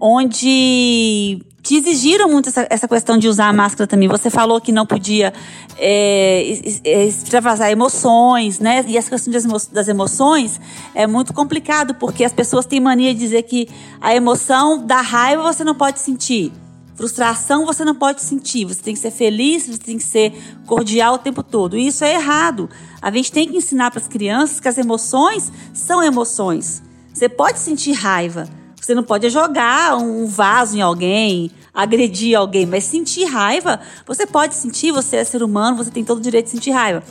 onde 0.00 1.40
te 1.62 1.76
exigiram 1.76 2.28
muito 2.28 2.48
essa, 2.48 2.66
essa 2.70 2.88
questão 2.88 3.18
de 3.18 3.28
usar 3.28 3.48
a 3.48 3.52
máscara 3.52 3.86
também. 3.86 4.08
Você 4.08 4.30
falou 4.30 4.60
que 4.60 4.72
não 4.72 4.86
podia 4.86 5.32
é, 5.78 6.42
extravasar 7.06 7.70
emoções, 7.70 8.58
né? 8.58 8.84
E 8.88 8.96
essa 8.96 9.10
questão 9.10 9.32
das 9.72 9.88
emoções 9.88 10.60
é 10.94 11.06
muito 11.06 11.32
complicado, 11.32 11.94
porque 11.94 12.24
as 12.24 12.32
pessoas 12.32 12.66
têm 12.66 12.80
mania 12.80 13.12
de 13.12 13.20
dizer 13.20 13.42
que 13.42 13.68
a 14.00 14.14
emoção 14.14 14.84
da 14.84 15.00
raiva 15.00 15.42
você 15.42 15.62
não 15.62 15.74
pode 15.74 16.00
sentir. 16.00 16.52
Frustração 17.00 17.64
você 17.64 17.82
não 17.82 17.94
pode 17.94 18.20
sentir, 18.20 18.66
você 18.66 18.82
tem 18.82 18.92
que 18.92 19.00
ser 19.00 19.10
feliz, 19.10 19.66
você 19.66 19.78
tem 19.78 19.96
que 19.96 20.04
ser 20.04 20.34
cordial 20.66 21.14
o 21.14 21.18
tempo 21.18 21.42
todo. 21.42 21.74
E 21.74 21.86
isso 21.86 22.04
é 22.04 22.12
errado. 22.12 22.68
A 23.00 23.10
gente 23.10 23.32
tem 23.32 23.48
que 23.48 23.56
ensinar 23.56 23.90
para 23.90 24.00
as 24.00 24.06
crianças 24.06 24.60
que 24.60 24.68
as 24.68 24.76
emoções 24.76 25.50
são 25.72 26.02
emoções. 26.02 26.82
Você 27.10 27.26
pode 27.26 27.58
sentir 27.58 27.92
raiva, 27.92 28.46
você 28.78 28.94
não 28.94 29.02
pode 29.02 29.30
jogar 29.30 29.96
um 29.96 30.26
vaso 30.26 30.76
em 30.76 30.82
alguém, 30.82 31.50
agredir 31.72 32.36
alguém, 32.36 32.66
mas 32.66 32.84
sentir 32.84 33.24
raiva, 33.24 33.80
você 34.06 34.26
pode 34.26 34.54
sentir, 34.54 34.92
você 34.92 35.16
é 35.16 35.24
ser 35.24 35.42
humano, 35.42 35.78
você 35.78 35.90
tem 35.90 36.04
todo 36.04 36.18
o 36.18 36.20
direito 36.20 36.44
de 36.44 36.50
sentir 36.50 36.72
raiva. 36.72 37.02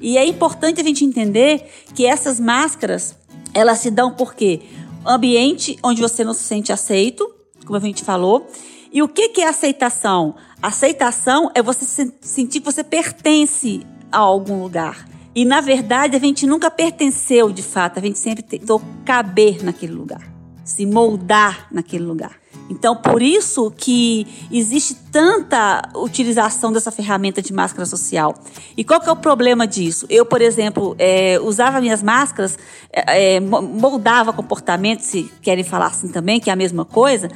E 0.00 0.18
é 0.18 0.26
importante 0.26 0.80
a 0.80 0.84
gente 0.84 1.04
entender 1.04 1.64
que 1.94 2.04
essas 2.04 2.40
máscaras, 2.40 3.14
elas 3.54 3.78
se 3.78 3.88
dão 3.92 4.10
porque 4.10 4.62
ambiente 5.06 5.78
onde 5.80 6.02
você 6.02 6.24
não 6.24 6.34
se 6.34 6.42
sente 6.42 6.72
aceito, 6.72 7.32
como 7.64 7.76
a 7.76 7.80
gente 7.80 8.02
falou, 8.02 8.48
e 8.92 9.02
o 9.02 9.08
que, 9.08 9.28
que 9.30 9.40
é 9.40 9.48
aceitação? 9.48 10.34
Aceitação 10.62 11.50
é 11.54 11.62
você 11.62 12.10
sentir 12.20 12.60
que 12.60 12.66
você 12.66 12.82
pertence 12.82 13.86
a 14.10 14.18
algum 14.18 14.62
lugar. 14.62 15.06
E 15.34 15.44
na 15.44 15.60
verdade 15.60 16.16
a 16.16 16.18
gente 16.18 16.46
nunca 16.46 16.70
pertenceu 16.70 17.52
de 17.52 17.62
fato, 17.62 17.98
a 17.98 18.02
gente 18.02 18.18
sempre 18.18 18.42
tentou 18.42 18.82
caber 19.04 19.64
naquele 19.64 19.92
lugar, 19.92 20.22
se 20.64 20.84
moldar 20.84 21.68
naquele 21.70 22.04
lugar. 22.04 22.36
Então, 22.70 22.94
por 22.94 23.22
isso 23.22 23.70
que 23.70 24.26
existe 24.52 24.94
tanta 25.10 25.88
utilização 25.94 26.72
dessa 26.72 26.90
ferramenta 26.90 27.40
de 27.40 27.52
máscara 27.52 27.86
social. 27.86 28.34
E 28.76 28.84
qual 28.84 29.00
que 29.00 29.08
é 29.08 29.12
o 29.12 29.16
problema 29.16 29.66
disso? 29.66 30.06
Eu, 30.10 30.26
por 30.26 30.42
exemplo, 30.42 30.94
é, 30.98 31.38
usava 31.40 31.80
minhas 31.80 32.02
máscaras, 32.02 32.58
é, 32.92 33.36
é 33.36 33.40
moldava 33.40 34.32
comportamento, 34.32 35.00
se 35.00 35.30
querem 35.40 35.64
falar 35.64 35.86
assim 35.86 36.08
também, 36.08 36.38
que 36.38 36.50
é 36.50 36.52
a 36.52 36.56
mesma 36.56 36.84
coisa, 36.84 37.30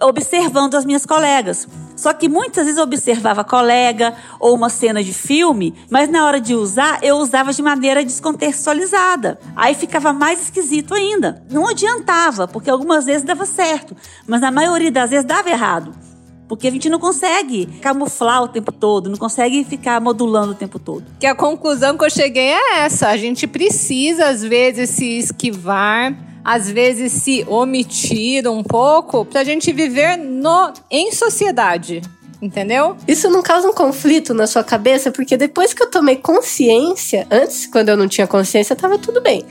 observando 0.00 0.74
as 0.74 0.84
minhas 0.84 1.04
colegas. 1.04 1.68
Só 2.00 2.14
que 2.14 2.30
muitas 2.30 2.64
vezes 2.64 2.78
eu 2.78 2.84
observava 2.84 3.44
colega 3.44 4.14
ou 4.38 4.54
uma 4.54 4.70
cena 4.70 5.04
de 5.04 5.12
filme, 5.12 5.74
mas 5.90 6.08
na 6.08 6.24
hora 6.24 6.40
de 6.40 6.54
usar, 6.54 6.98
eu 7.02 7.16
usava 7.18 7.52
de 7.52 7.62
maneira 7.62 8.02
descontextualizada. 8.02 9.38
Aí 9.54 9.74
ficava 9.74 10.10
mais 10.10 10.44
esquisito 10.44 10.94
ainda. 10.94 11.44
Não 11.50 11.68
adiantava, 11.68 12.48
porque 12.48 12.70
algumas 12.70 13.04
vezes 13.04 13.22
dava 13.22 13.44
certo, 13.44 13.94
mas 14.26 14.40
na 14.40 14.50
maioria 14.50 14.90
das 14.90 15.10
vezes 15.10 15.26
dava 15.26 15.50
errado. 15.50 15.92
Porque 16.48 16.68
a 16.68 16.70
gente 16.70 16.88
não 16.88 16.98
consegue 16.98 17.66
camuflar 17.82 18.44
o 18.44 18.48
tempo 18.48 18.72
todo, 18.72 19.10
não 19.10 19.18
consegue 19.18 19.62
ficar 19.62 20.00
modulando 20.00 20.52
o 20.52 20.54
tempo 20.54 20.78
todo. 20.78 21.04
Que 21.20 21.26
a 21.26 21.34
conclusão 21.34 21.98
que 21.98 22.04
eu 22.06 22.10
cheguei 22.10 22.48
é 22.48 22.78
essa: 22.78 23.08
a 23.08 23.16
gente 23.18 23.46
precisa, 23.46 24.24
às 24.28 24.42
vezes, 24.42 24.88
se 24.88 25.18
esquivar 25.18 26.29
às 26.44 26.70
vezes 26.70 27.12
se 27.12 27.44
omitir 27.48 28.48
um 28.48 28.62
pouco 28.62 29.24
para 29.24 29.40
a 29.40 29.44
gente 29.44 29.72
viver 29.72 30.16
no, 30.16 30.72
em 30.90 31.12
sociedade. 31.12 32.02
Entendeu? 32.42 32.96
Isso 33.06 33.28
não 33.28 33.42
causa 33.42 33.68
um 33.68 33.72
conflito 33.72 34.32
na 34.32 34.46
sua 34.46 34.64
cabeça, 34.64 35.10
porque 35.10 35.36
depois 35.36 35.74
que 35.74 35.82
eu 35.82 35.90
tomei 35.90 36.16
consciência, 36.16 37.26
antes, 37.30 37.66
quando 37.66 37.90
eu 37.90 37.98
não 37.98 38.08
tinha 38.08 38.26
consciência, 38.26 38.74
tava 38.74 38.96
tudo 38.96 39.20
bem. 39.20 39.44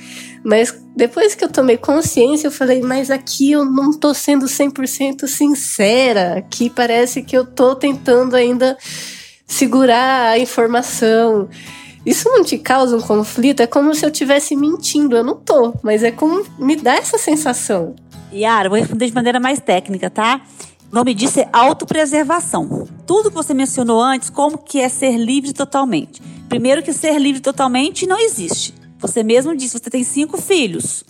Mas 0.43 0.75
depois 0.95 1.35
que 1.35 1.43
eu 1.43 1.49
tomei 1.49 1.77
consciência, 1.77 2.47
eu 2.47 2.51
falei, 2.51 2.81
mas 2.81 3.11
aqui 3.11 3.51
eu 3.51 3.63
não 3.63 3.93
tô 3.93 4.11
sendo 4.13 4.47
100% 4.47 5.27
sincera. 5.27 6.39
Aqui 6.39 6.67
parece 6.67 7.21
que 7.21 7.37
eu 7.37 7.45
tô 7.45 7.75
tentando 7.75 8.35
ainda 8.35 8.75
segurar 9.45 10.31
a 10.31 10.39
informação. 10.39 11.47
Isso 12.05 12.29
não 12.29 12.43
te 12.43 12.57
causa 12.57 12.95
um 12.95 13.01
conflito? 13.01 13.61
É 13.61 13.67
como 13.67 13.93
se 13.93 14.05
eu 14.05 14.09
estivesse 14.09 14.55
mentindo. 14.55 15.15
Eu 15.15 15.23
não 15.23 15.35
tô, 15.35 15.73
mas 15.83 16.03
é 16.03 16.11
como 16.11 16.45
me 16.57 16.75
dá 16.75 16.95
essa 16.95 17.17
sensação. 17.17 17.95
Yara, 18.31 18.69
vou 18.69 18.77
responder 18.77 19.07
de 19.07 19.13
maneira 19.13 19.39
mais 19.39 19.59
técnica, 19.59 20.09
tá? 20.09 20.41
O 20.91 20.95
nome 20.95 21.13
disso 21.13 21.39
é 21.39 21.49
autopreservação. 21.51 22.87
Tudo 23.05 23.29
que 23.29 23.35
você 23.35 23.53
mencionou 23.53 24.01
antes, 24.01 24.29
como 24.29 24.57
que 24.57 24.79
é 24.79 24.89
ser 24.89 25.17
livre 25.17 25.53
totalmente. 25.53 26.21
Primeiro 26.47 26.81
que 26.81 26.93
ser 26.93 27.19
livre 27.19 27.41
totalmente 27.41 28.07
não 28.07 28.19
existe. 28.19 28.73
Você 28.99 29.21
mesmo 29.21 29.55
disse, 29.55 29.77
você 29.77 29.89
tem 29.89 30.03
cinco 30.03 30.41
filhos. 30.41 31.03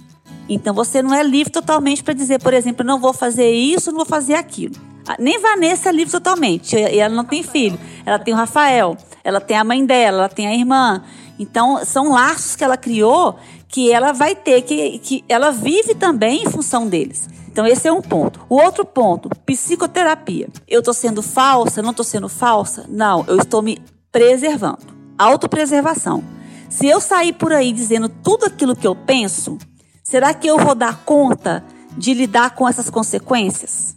Então 0.49 0.73
você 0.73 1.01
não 1.01 1.13
é 1.13 1.23
livre 1.23 1.51
totalmente 1.51 2.03
para 2.03 2.13
dizer, 2.13 2.41
por 2.41 2.53
exemplo, 2.53 2.85
não 2.85 2.99
vou 2.99 3.13
fazer 3.13 3.51
isso, 3.51 3.91
não 3.91 3.97
vou 3.97 4.05
fazer 4.05 4.33
aquilo. 4.33 4.75
Ah, 5.07 5.15
nem 5.17 5.39
Vanessa 5.39 5.89
é 5.89 5.91
livre 5.91 6.11
totalmente. 6.11 6.75
Ela 6.75 7.13
não 7.13 7.23
tem 7.23 7.41
filho. 7.41 7.79
Ela 8.05 8.19
tem 8.19 8.33
o 8.33 8.37
Rafael, 8.37 8.97
ela 9.23 9.39
tem 9.41 9.57
a 9.57 9.63
mãe 9.63 9.85
dela, 9.85 10.19
ela 10.19 10.29
tem 10.29 10.47
a 10.47 10.53
irmã. 10.53 11.03
Então, 11.37 11.83
são 11.85 12.11
laços 12.11 12.55
que 12.55 12.63
ela 12.63 12.77
criou 12.77 13.37
que 13.67 13.91
ela 13.91 14.11
vai 14.11 14.35
ter, 14.35 14.63
que, 14.63 14.97
que 14.99 15.23
ela 15.29 15.51
vive 15.51 15.93
também 15.93 16.43
em 16.43 16.49
função 16.49 16.87
deles. 16.87 17.29
Então, 17.47 17.65
esse 17.65 17.87
é 17.87 17.91
um 17.91 18.01
ponto. 18.01 18.45
O 18.49 18.55
outro 18.55 18.83
ponto, 18.83 19.29
psicoterapia. 19.45 20.49
Eu 20.67 20.79
estou 20.79 20.93
sendo 20.93 21.21
falsa? 21.21 21.81
Não 21.81 21.91
estou 21.91 22.05
sendo 22.05 22.27
falsa? 22.27 22.85
Não, 22.89 23.23
eu 23.27 23.37
estou 23.37 23.61
me 23.61 23.79
preservando. 24.11 24.87
Autopreservação. 25.17 26.23
Se 26.69 26.87
eu 26.87 26.99
sair 26.99 27.33
por 27.33 27.53
aí 27.53 27.71
dizendo 27.71 28.09
tudo 28.09 28.45
aquilo 28.45 28.75
que 28.75 28.87
eu 28.87 28.95
penso, 28.95 29.57
será 30.03 30.33
que 30.33 30.47
eu 30.47 30.57
vou 30.57 30.73
dar 30.73 31.03
conta 31.03 31.63
de 31.97 32.13
lidar 32.13 32.51
com 32.55 32.67
essas 32.67 32.89
consequências? 32.89 33.95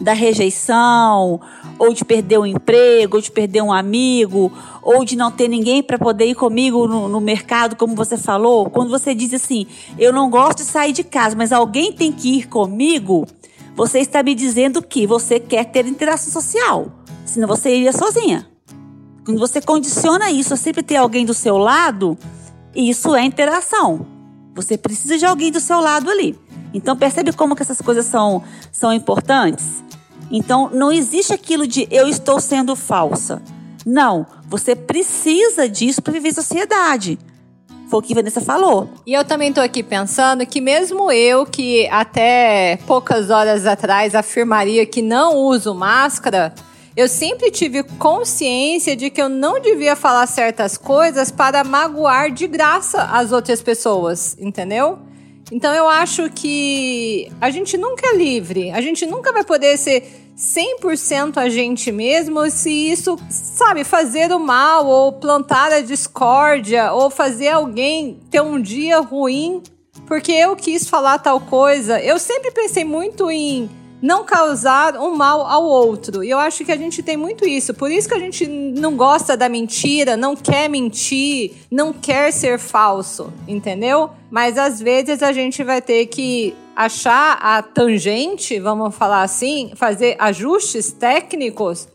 Da 0.00 0.12
rejeição, 0.12 1.40
ou 1.78 1.92
de 1.92 2.04
perder 2.04 2.38
um 2.38 2.46
emprego, 2.46 3.16
ou 3.16 3.22
de 3.22 3.30
perder 3.30 3.62
um 3.62 3.72
amigo, 3.72 4.52
ou 4.82 5.04
de 5.04 5.16
não 5.16 5.30
ter 5.30 5.48
ninguém 5.48 5.82
para 5.82 5.98
poder 5.98 6.26
ir 6.26 6.34
comigo 6.34 6.86
no, 6.86 7.08
no, 7.08 7.20
mercado, 7.20 7.76
como 7.76 7.94
você 7.94 8.16
falou. 8.16 8.68
Quando 8.70 8.90
você 8.90 9.14
diz 9.14 9.32
assim, 9.32 9.66
eu 9.98 10.12
não 10.12 10.30
gosto 10.30 10.58
de 10.58 10.64
sair 10.64 10.92
de 10.92 11.04
casa, 11.04 11.34
mas 11.36 11.52
alguém 11.52 11.92
tem 11.92 12.12
que 12.12 12.38
ir 12.38 12.48
comigo, 12.48 13.26
você 13.74 13.98
está 13.98 14.22
me 14.22 14.34
dizendo 14.34 14.82
que 14.82 15.06
você 15.06 15.38
quer 15.38 15.64
ter 15.64 15.86
interação 15.86 16.32
social, 16.32 16.92
senão 17.24 17.48
você 17.48 17.74
iria 17.74 17.92
sozinha. 17.92 18.46
Quando 19.24 19.38
você 19.38 19.60
condiciona 19.60 20.30
isso 20.30 20.54
a 20.54 20.56
sempre 20.56 20.82
ter 20.82 20.96
alguém 20.96 21.26
do 21.26 21.34
seu 21.34 21.58
lado, 21.58 22.16
isso 22.74 23.14
é 23.14 23.24
interação. 23.24 24.06
Você 24.54 24.78
precisa 24.78 25.18
de 25.18 25.26
alguém 25.26 25.50
do 25.50 25.60
seu 25.60 25.80
lado 25.80 26.10
ali. 26.10 26.38
Então 26.72 26.96
percebe 26.96 27.32
como 27.32 27.56
que 27.56 27.62
essas 27.62 27.80
coisas 27.80 28.06
são, 28.06 28.42
são 28.70 28.92
importantes? 28.92 29.84
Então, 30.30 30.70
não 30.72 30.92
existe 30.92 31.32
aquilo 31.32 31.66
de 31.66 31.86
eu 31.90 32.08
estou 32.08 32.40
sendo 32.40 32.74
falsa. 32.74 33.42
Não, 33.84 34.26
você 34.48 34.74
precisa 34.74 35.68
disso 35.68 36.02
para 36.02 36.12
viver 36.12 36.30
em 36.30 36.34
sociedade. 36.34 37.18
Foi 37.88 38.00
o 38.00 38.02
que 38.02 38.12
a 38.12 38.16
Vanessa 38.16 38.40
falou. 38.40 38.88
E 39.06 39.12
eu 39.12 39.24
também 39.24 39.50
estou 39.50 39.62
aqui 39.62 39.82
pensando 39.82 40.44
que 40.44 40.60
mesmo 40.60 41.10
eu, 41.12 41.46
que 41.46 41.86
até 41.88 42.78
poucas 42.86 43.30
horas 43.30 43.64
atrás 43.64 44.14
afirmaria 44.14 44.84
que 44.84 45.00
não 45.00 45.36
uso 45.36 45.72
máscara, 45.72 46.52
eu 46.96 47.06
sempre 47.06 47.50
tive 47.50 47.84
consciência 47.84 48.96
de 48.96 49.10
que 49.10 49.22
eu 49.22 49.28
não 49.28 49.60
devia 49.60 49.94
falar 49.94 50.26
certas 50.26 50.76
coisas 50.76 51.30
para 51.30 51.62
magoar 51.62 52.32
de 52.32 52.48
graça 52.48 53.02
as 53.02 53.30
outras 53.30 53.62
pessoas, 53.62 54.36
entendeu? 54.40 54.98
Então 55.52 55.72
eu 55.72 55.88
acho 55.88 56.28
que 56.30 57.30
a 57.40 57.50
gente 57.50 57.76
nunca 57.76 58.08
é 58.08 58.16
livre, 58.16 58.70
a 58.70 58.80
gente 58.80 59.06
nunca 59.06 59.32
vai 59.32 59.44
poder 59.44 59.76
ser 59.76 60.02
100% 60.36 61.38
a 61.38 61.48
gente 61.48 61.90
mesmo 61.92 62.50
se 62.50 62.70
isso, 62.70 63.16
sabe, 63.30 63.84
fazer 63.84 64.32
o 64.32 64.40
mal 64.40 64.86
ou 64.86 65.12
plantar 65.12 65.72
a 65.72 65.80
discórdia 65.80 66.92
ou 66.92 67.08
fazer 67.08 67.48
alguém 67.48 68.20
ter 68.30 68.42
um 68.42 68.60
dia 68.60 69.00
ruim 69.00 69.62
porque 70.06 70.32
eu 70.32 70.54
quis 70.54 70.88
falar 70.88 71.18
tal 71.18 71.40
coisa. 71.40 72.00
Eu 72.00 72.18
sempre 72.18 72.50
pensei 72.50 72.84
muito 72.84 73.30
em 73.30 73.68
não 74.00 74.24
causar 74.24 74.96
um 74.96 75.14
mal 75.14 75.46
ao 75.46 75.64
outro. 75.64 76.22
E 76.22 76.30
eu 76.30 76.38
acho 76.38 76.64
que 76.64 76.72
a 76.72 76.76
gente 76.76 77.02
tem 77.02 77.16
muito 77.16 77.46
isso. 77.46 77.72
Por 77.74 77.90
isso 77.90 78.08
que 78.08 78.14
a 78.14 78.18
gente 78.18 78.46
não 78.46 78.96
gosta 78.96 79.36
da 79.36 79.48
mentira, 79.48 80.16
não 80.16 80.36
quer 80.36 80.68
mentir, 80.68 81.52
não 81.70 81.92
quer 81.92 82.32
ser 82.32 82.58
falso, 82.58 83.32
entendeu? 83.48 84.10
Mas 84.30 84.58
às 84.58 84.80
vezes 84.80 85.22
a 85.22 85.32
gente 85.32 85.62
vai 85.64 85.80
ter 85.80 86.06
que 86.06 86.54
achar 86.74 87.38
a 87.40 87.62
tangente, 87.62 88.60
vamos 88.60 88.94
falar 88.94 89.22
assim, 89.22 89.72
fazer 89.76 90.16
ajustes 90.18 90.92
técnicos 90.92 91.88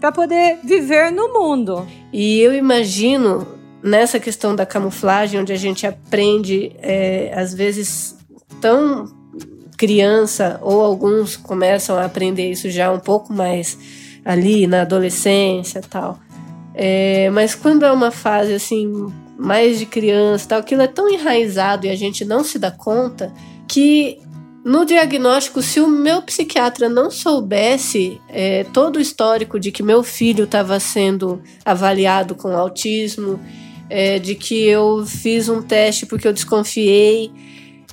para 0.00 0.10
poder 0.10 0.58
viver 0.64 1.12
no 1.12 1.32
mundo. 1.32 1.86
E 2.12 2.40
eu 2.40 2.52
imagino 2.52 3.46
nessa 3.82 4.18
questão 4.18 4.56
da 4.56 4.66
camuflagem, 4.66 5.40
onde 5.40 5.52
a 5.52 5.56
gente 5.56 5.86
aprende, 5.86 6.74
é, 6.80 7.32
às 7.36 7.54
vezes, 7.54 8.16
tão 8.60 9.23
criança, 9.84 10.58
ou 10.62 10.80
alguns 10.80 11.36
começam 11.36 11.98
a 11.98 12.06
aprender 12.06 12.50
isso 12.50 12.70
já 12.70 12.90
um 12.90 12.98
pouco 12.98 13.34
mais 13.34 13.76
ali 14.24 14.66
na 14.66 14.80
adolescência 14.80 15.82
tal. 15.82 16.18
É, 16.74 17.28
mas 17.30 17.54
quando 17.54 17.84
é 17.84 17.92
uma 17.92 18.10
fase 18.10 18.54
assim, 18.54 19.12
mais 19.38 19.78
de 19.78 19.84
criança 19.84 20.48
tal, 20.48 20.60
aquilo 20.60 20.80
é 20.80 20.86
tão 20.86 21.06
enraizado 21.06 21.86
e 21.86 21.90
a 21.90 21.94
gente 21.94 22.24
não 22.24 22.42
se 22.42 22.58
dá 22.58 22.70
conta 22.70 23.30
que 23.68 24.18
no 24.64 24.86
diagnóstico, 24.86 25.60
se 25.60 25.78
o 25.78 25.86
meu 25.86 26.22
psiquiatra 26.22 26.88
não 26.88 27.10
soubesse 27.10 28.18
é, 28.30 28.64
todo 28.64 28.96
o 28.96 29.00
histórico 29.00 29.60
de 29.60 29.70
que 29.70 29.82
meu 29.82 30.02
filho 30.02 30.44
estava 30.44 30.80
sendo 30.80 31.42
avaliado 31.62 32.34
com 32.34 32.56
autismo, 32.56 33.38
é, 33.90 34.18
de 34.18 34.34
que 34.34 34.64
eu 34.64 35.04
fiz 35.04 35.50
um 35.50 35.60
teste 35.60 36.06
porque 36.06 36.26
eu 36.26 36.32
desconfiei, 36.32 37.30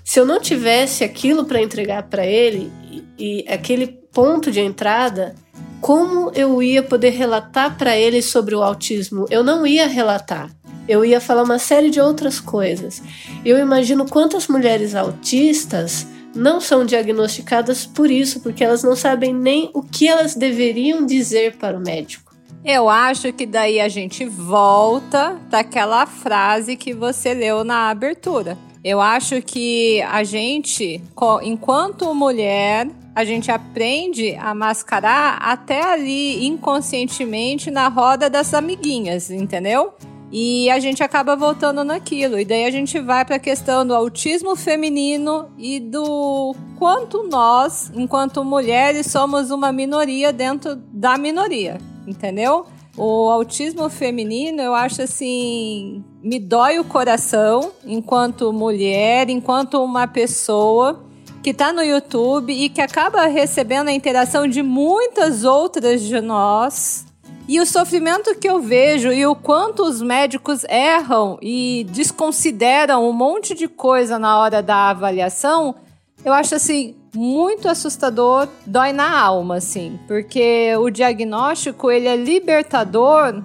se 0.04 0.20
eu 0.20 0.26
não 0.26 0.40
tivesse 0.40 1.04
aquilo 1.04 1.46
para 1.46 1.62
entregar 1.62 2.04
para 2.04 2.26
ele 2.26 2.72
e, 2.92 3.04
e 3.18 3.46
aquele 3.48 3.88
ponto 3.88 4.52
de 4.52 4.60
entrada, 4.60 5.36
como 5.80 6.32
eu 6.36 6.62
ia 6.62 6.84
poder 6.84 7.10
relatar 7.12 7.78
para 7.78 7.98
ele 7.98 8.22
sobre 8.22 8.54
o 8.54 8.62
autismo? 8.62 9.26
Eu 9.30 9.44
não 9.44 9.66
ia 9.66 9.88
relatar. 9.88 10.52
Eu 10.88 11.06
ia 11.06 11.22
falar 11.22 11.44
uma 11.44 11.60
série 11.60 11.90
de 11.90 12.00
outras 12.00 12.40
coisas. 12.40 13.02
Eu 13.46 13.58
imagino 13.58 14.06
quantas 14.08 14.48
mulheres 14.48 14.94
autistas 14.94 16.06
não 16.36 16.62
são 16.62 16.86
diagnosticadas 16.86 17.86
por 17.86 18.10
isso, 18.10 18.40
porque 18.42 18.64
elas 18.64 18.84
não 18.84 18.96
sabem 18.96 19.34
nem 19.34 19.70
o 19.74 19.82
que 19.82 20.08
elas 20.08 20.36
deveriam 20.36 21.06
dizer 21.06 21.58
para 21.58 21.78
o 21.78 21.82
médico. 21.82 22.32
Eu 22.64 22.88
acho 22.88 23.34
que 23.34 23.46
daí 23.46 23.80
a 23.80 23.90
gente 23.90 24.26
volta 24.26 25.36
daquela 25.50 26.06
frase 26.06 26.76
que 26.76 26.94
você 26.94 27.34
leu 27.34 27.64
na 27.64 27.90
abertura. 27.90 28.58
Eu 28.84 29.00
acho 29.00 29.42
que 29.44 30.02
a 30.02 30.24
gente, 30.24 31.02
enquanto 31.44 32.14
mulher, 32.16 32.88
a 33.14 33.24
gente 33.24 33.52
aprende 33.52 34.36
a 34.36 34.56
mascarar 34.56 35.38
até 35.40 35.84
ali 35.84 36.48
inconscientemente 36.48 37.70
na 37.70 37.88
roda 37.90 38.28
das 38.28 38.54
amiguinhas, 38.56 39.30
entendeu? 39.30 39.94
E 40.32 40.70
a 40.72 40.80
gente 40.80 41.04
acaba 41.04 41.36
voltando 41.36 41.84
naquilo. 41.84 42.40
E 42.40 42.46
daí 42.46 42.66
a 42.66 42.72
gente 42.72 43.00
vai 43.00 43.24
para 43.24 43.36
a 43.36 43.40
questão 43.40 43.86
do 43.86 43.94
autismo 43.94 44.56
feminino 44.56 45.52
e 45.58 45.80
do 45.80 46.56
quanto 46.80 47.28
nós, 47.28 47.92
enquanto 47.94 48.44
mulheres, 48.44 49.08
somos 49.08 49.52
uma 49.52 49.72
minoria 49.72 50.32
dentro 50.32 50.76
da 50.76 51.18
minoria, 51.18 51.78
entendeu? 52.08 52.66
O 52.98 53.30
autismo 53.30 53.90
feminino, 53.90 54.62
eu 54.62 54.76
acho 54.76 55.02
assim, 55.02 56.04
me 56.22 56.40
dói 56.40 56.78
o 56.78 56.84
coração 56.84 57.72
enquanto 57.86 58.52
mulher, 58.52 59.30
enquanto 59.30 59.82
uma 59.82 60.08
pessoa 60.08 61.04
que 61.42 61.52
está 61.52 61.72
no 61.72 61.82
YouTube 61.82 62.54
e 62.54 62.70
que 62.70 62.82
acaba 62.82 63.26
recebendo 63.28 63.88
a 63.88 63.94
interação 63.94 64.46
de 64.48 64.62
muitas 64.62 65.44
outras 65.46 66.02
de 66.02 66.20
nós. 66.20 67.06
E 67.48 67.60
o 67.60 67.66
sofrimento 67.66 68.36
que 68.36 68.48
eu 68.48 68.62
vejo 68.62 69.12
e 69.12 69.26
o 69.26 69.36
quanto 69.36 69.84
os 69.84 70.02
médicos 70.02 70.64
erram 70.66 71.40
e 71.42 71.86
desconsideram 71.90 73.10
um 73.10 73.14
monte 73.14 73.56
de 73.56 73.68
coisa 73.68 74.20
na 74.20 74.38
hora 74.38 74.62
da 74.62 74.90
avaliação, 74.90 75.76
eu 76.24 76.34
acho 76.34 76.56
assim 76.56 76.96
muito 77.16 77.68
assustador, 77.68 78.48
dói 78.66 78.94
na 78.94 79.20
alma, 79.20 79.58
assim, 79.58 80.00
porque 80.08 80.74
o 80.78 80.90
diagnóstico 80.90 81.92
ele 81.92 82.08
é 82.08 82.16
libertador 82.16 83.44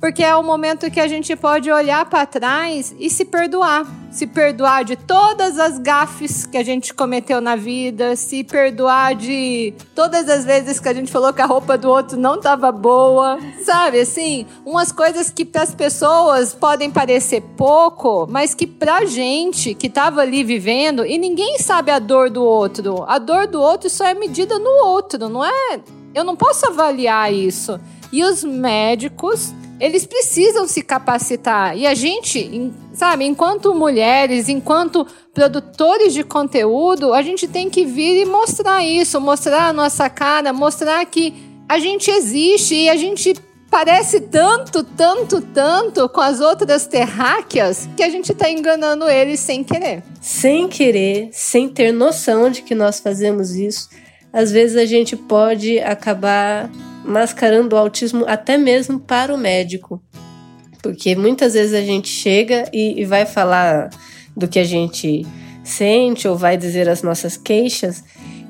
porque 0.00 0.24
é 0.24 0.34
o 0.34 0.42
momento 0.42 0.90
que 0.90 0.98
a 0.98 1.06
gente 1.06 1.36
pode 1.36 1.70
olhar 1.70 2.06
para 2.06 2.24
trás 2.24 2.94
e 2.98 3.10
se 3.10 3.24
perdoar. 3.24 3.86
Se 4.10 4.26
perdoar 4.26 4.82
de 4.82 4.96
todas 4.96 5.58
as 5.58 5.78
gafes 5.78 6.44
que 6.44 6.56
a 6.56 6.64
gente 6.64 6.92
cometeu 6.92 7.40
na 7.40 7.54
vida, 7.54 8.16
se 8.16 8.42
perdoar 8.42 9.14
de 9.14 9.72
todas 9.94 10.28
as 10.28 10.44
vezes 10.44 10.80
que 10.80 10.88
a 10.88 10.94
gente 10.94 11.12
falou 11.12 11.32
que 11.32 11.42
a 11.42 11.46
roupa 11.46 11.78
do 11.78 11.88
outro 11.88 12.18
não 12.18 12.36
estava 12.36 12.72
boa, 12.72 13.38
sabe? 13.62 14.00
Assim, 14.00 14.46
umas 14.64 14.90
coisas 14.90 15.30
que 15.30 15.44
para 15.44 15.62
as 15.62 15.74
pessoas 15.74 16.54
podem 16.54 16.90
parecer 16.90 17.42
pouco, 17.56 18.26
mas 18.28 18.52
que 18.52 18.66
pra 18.66 19.04
gente 19.04 19.74
que 19.74 19.86
estava 19.86 20.22
ali 20.22 20.42
vivendo, 20.42 21.06
e 21.06 21.16
ninguém 21.18 21.58
sabe 21.58 21.92
a 21.92 22.00
dor 22.00 22.30
do 22.30 22.42
outro. 22.42 23.04
A 23.06 23.18
dor 23.18 23.46
do 23.46 23.60
outro 23.60 23.88
só 23.88 24.06
é 24.06 24.14
medida 24.14 24.58
no 24.58 24.86
outro, 24.86 25.28
não 25.28 25.44
é? 25.44 25.80
Eu 26.12 26.24
não 26.24 26.34
posso 26.34 26.66
avaliar 26.66 27.32
isso. 27.32 27.78
E 28.12 28.24
os 28.24 28.42
médicos 28.42 29.54
eles 29.80 30.04
precisam 30.04 30.68
se 30.68 30.82
capacitar. 30.82 31.76
E 31.76 31.86
a 31.86 31.94
gente, 31.94 32.70
sabe, 32.92 33.24
enquanto 33.24 33.74
mulheres, 33.74 34.48
enquanto 34.48 35.06
produtores 35.32 36.12
de 36.12 36.22
conteúdo, 36.22 37.14
a 37.14 37.22
gente 37.22 37.48
tem 37.48 37.70
que 37.70 37.86
vir 37.86 38.20
e 38.20 38.26
mostrar 38.26 38.84
isso, 38.84 39.18
mostrar 39.20 39.68
a 39.68 39.72
nossa 39.72 40.10
cara, 40.10 40.52
mostrar 40.52 41.04
que 41.06 41.34
a 41.66 41.78
gente 41.78 42.10
existe 42.10 42.74
e 42.74 42.90
a 42.90 42.96
gente 42.96 43.34
parece 43.70 44.20
tanto, 44.20 44.82
tanto, 44.82 45.40
tanto 45.40 46.08
com 46.08 46.20
as 46.20 46.40
outras 46.40 46.86
terráqueas 46.86 47.88
que 47.96 48.02
a 48.02 48.10
gente 48.10 48.32
está 48.32 48.50
enganando 48.50 49.08
eles 49.08 49.40
sem 49.40 49.64
querer. 49.64 50.02
Sem 50.20 50.68
querer, 50.68 51.30
sem 51.32 51.68
ter 51.68 51.92
noção 51.92 52.50
de 52.50 52.62
que 52.62 52.74
nós 52.74 53.00
fazemos 53.00 53.54
isso, 53.54 53.88
às 54.32 54.50
vezes 54.50 54.76
a 54.76 54.84
gente 54.84 55.16
pode 55.16 55.78
acabar 55.78 56.68
mascarando 57.04 57.74
o 57.74 57.78
autismo 57.78 58.24
até 58.26 58.56
mesmo 58.56 59.00
para 59.00 59.34
o 59.34 59.38
médico. 59.38 60.02
Porque 60.82 61.14
muitas 61.14 61.54
vezes 61.54 61.74
a 61.74 61.82
gente 61.82 62.08
chega 62.08 62.68
e, 62.72 63.00
e 63.00 63.04
vai 63.04 63.26
falar 63.26 63.90
do 64.36 64.48
que 64.48 64.58
a 64.58 64.64
gente 64.64 65.26
sente 65.62 66.26
ou 66.26 66.36
vai 66.36 66.56
dizer 66.56 66.88
as 66.88 67.02
nossas 67.02 67.36
queixas, 67.36 68.02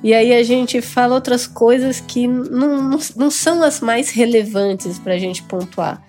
e 0.02 0.14
aí 0.14 0.32
a 0.32 0.42
gente 0.42 0.80
fala 0.80 1.14
outras 1.14 1.46
coisas 1.46 2.00
que 2.00 2.26
não, 2.26 2.82
não, 2.82 2.98
não 3.16 3.30
são 3.30 3.62
as 3.62 3.80
mais 3.80 4.10
relevantes 4.10 4.98
para 4.98 5.14
a 5.14 5.18
gente 5.18 5.42
pontuar. 5.42 6.02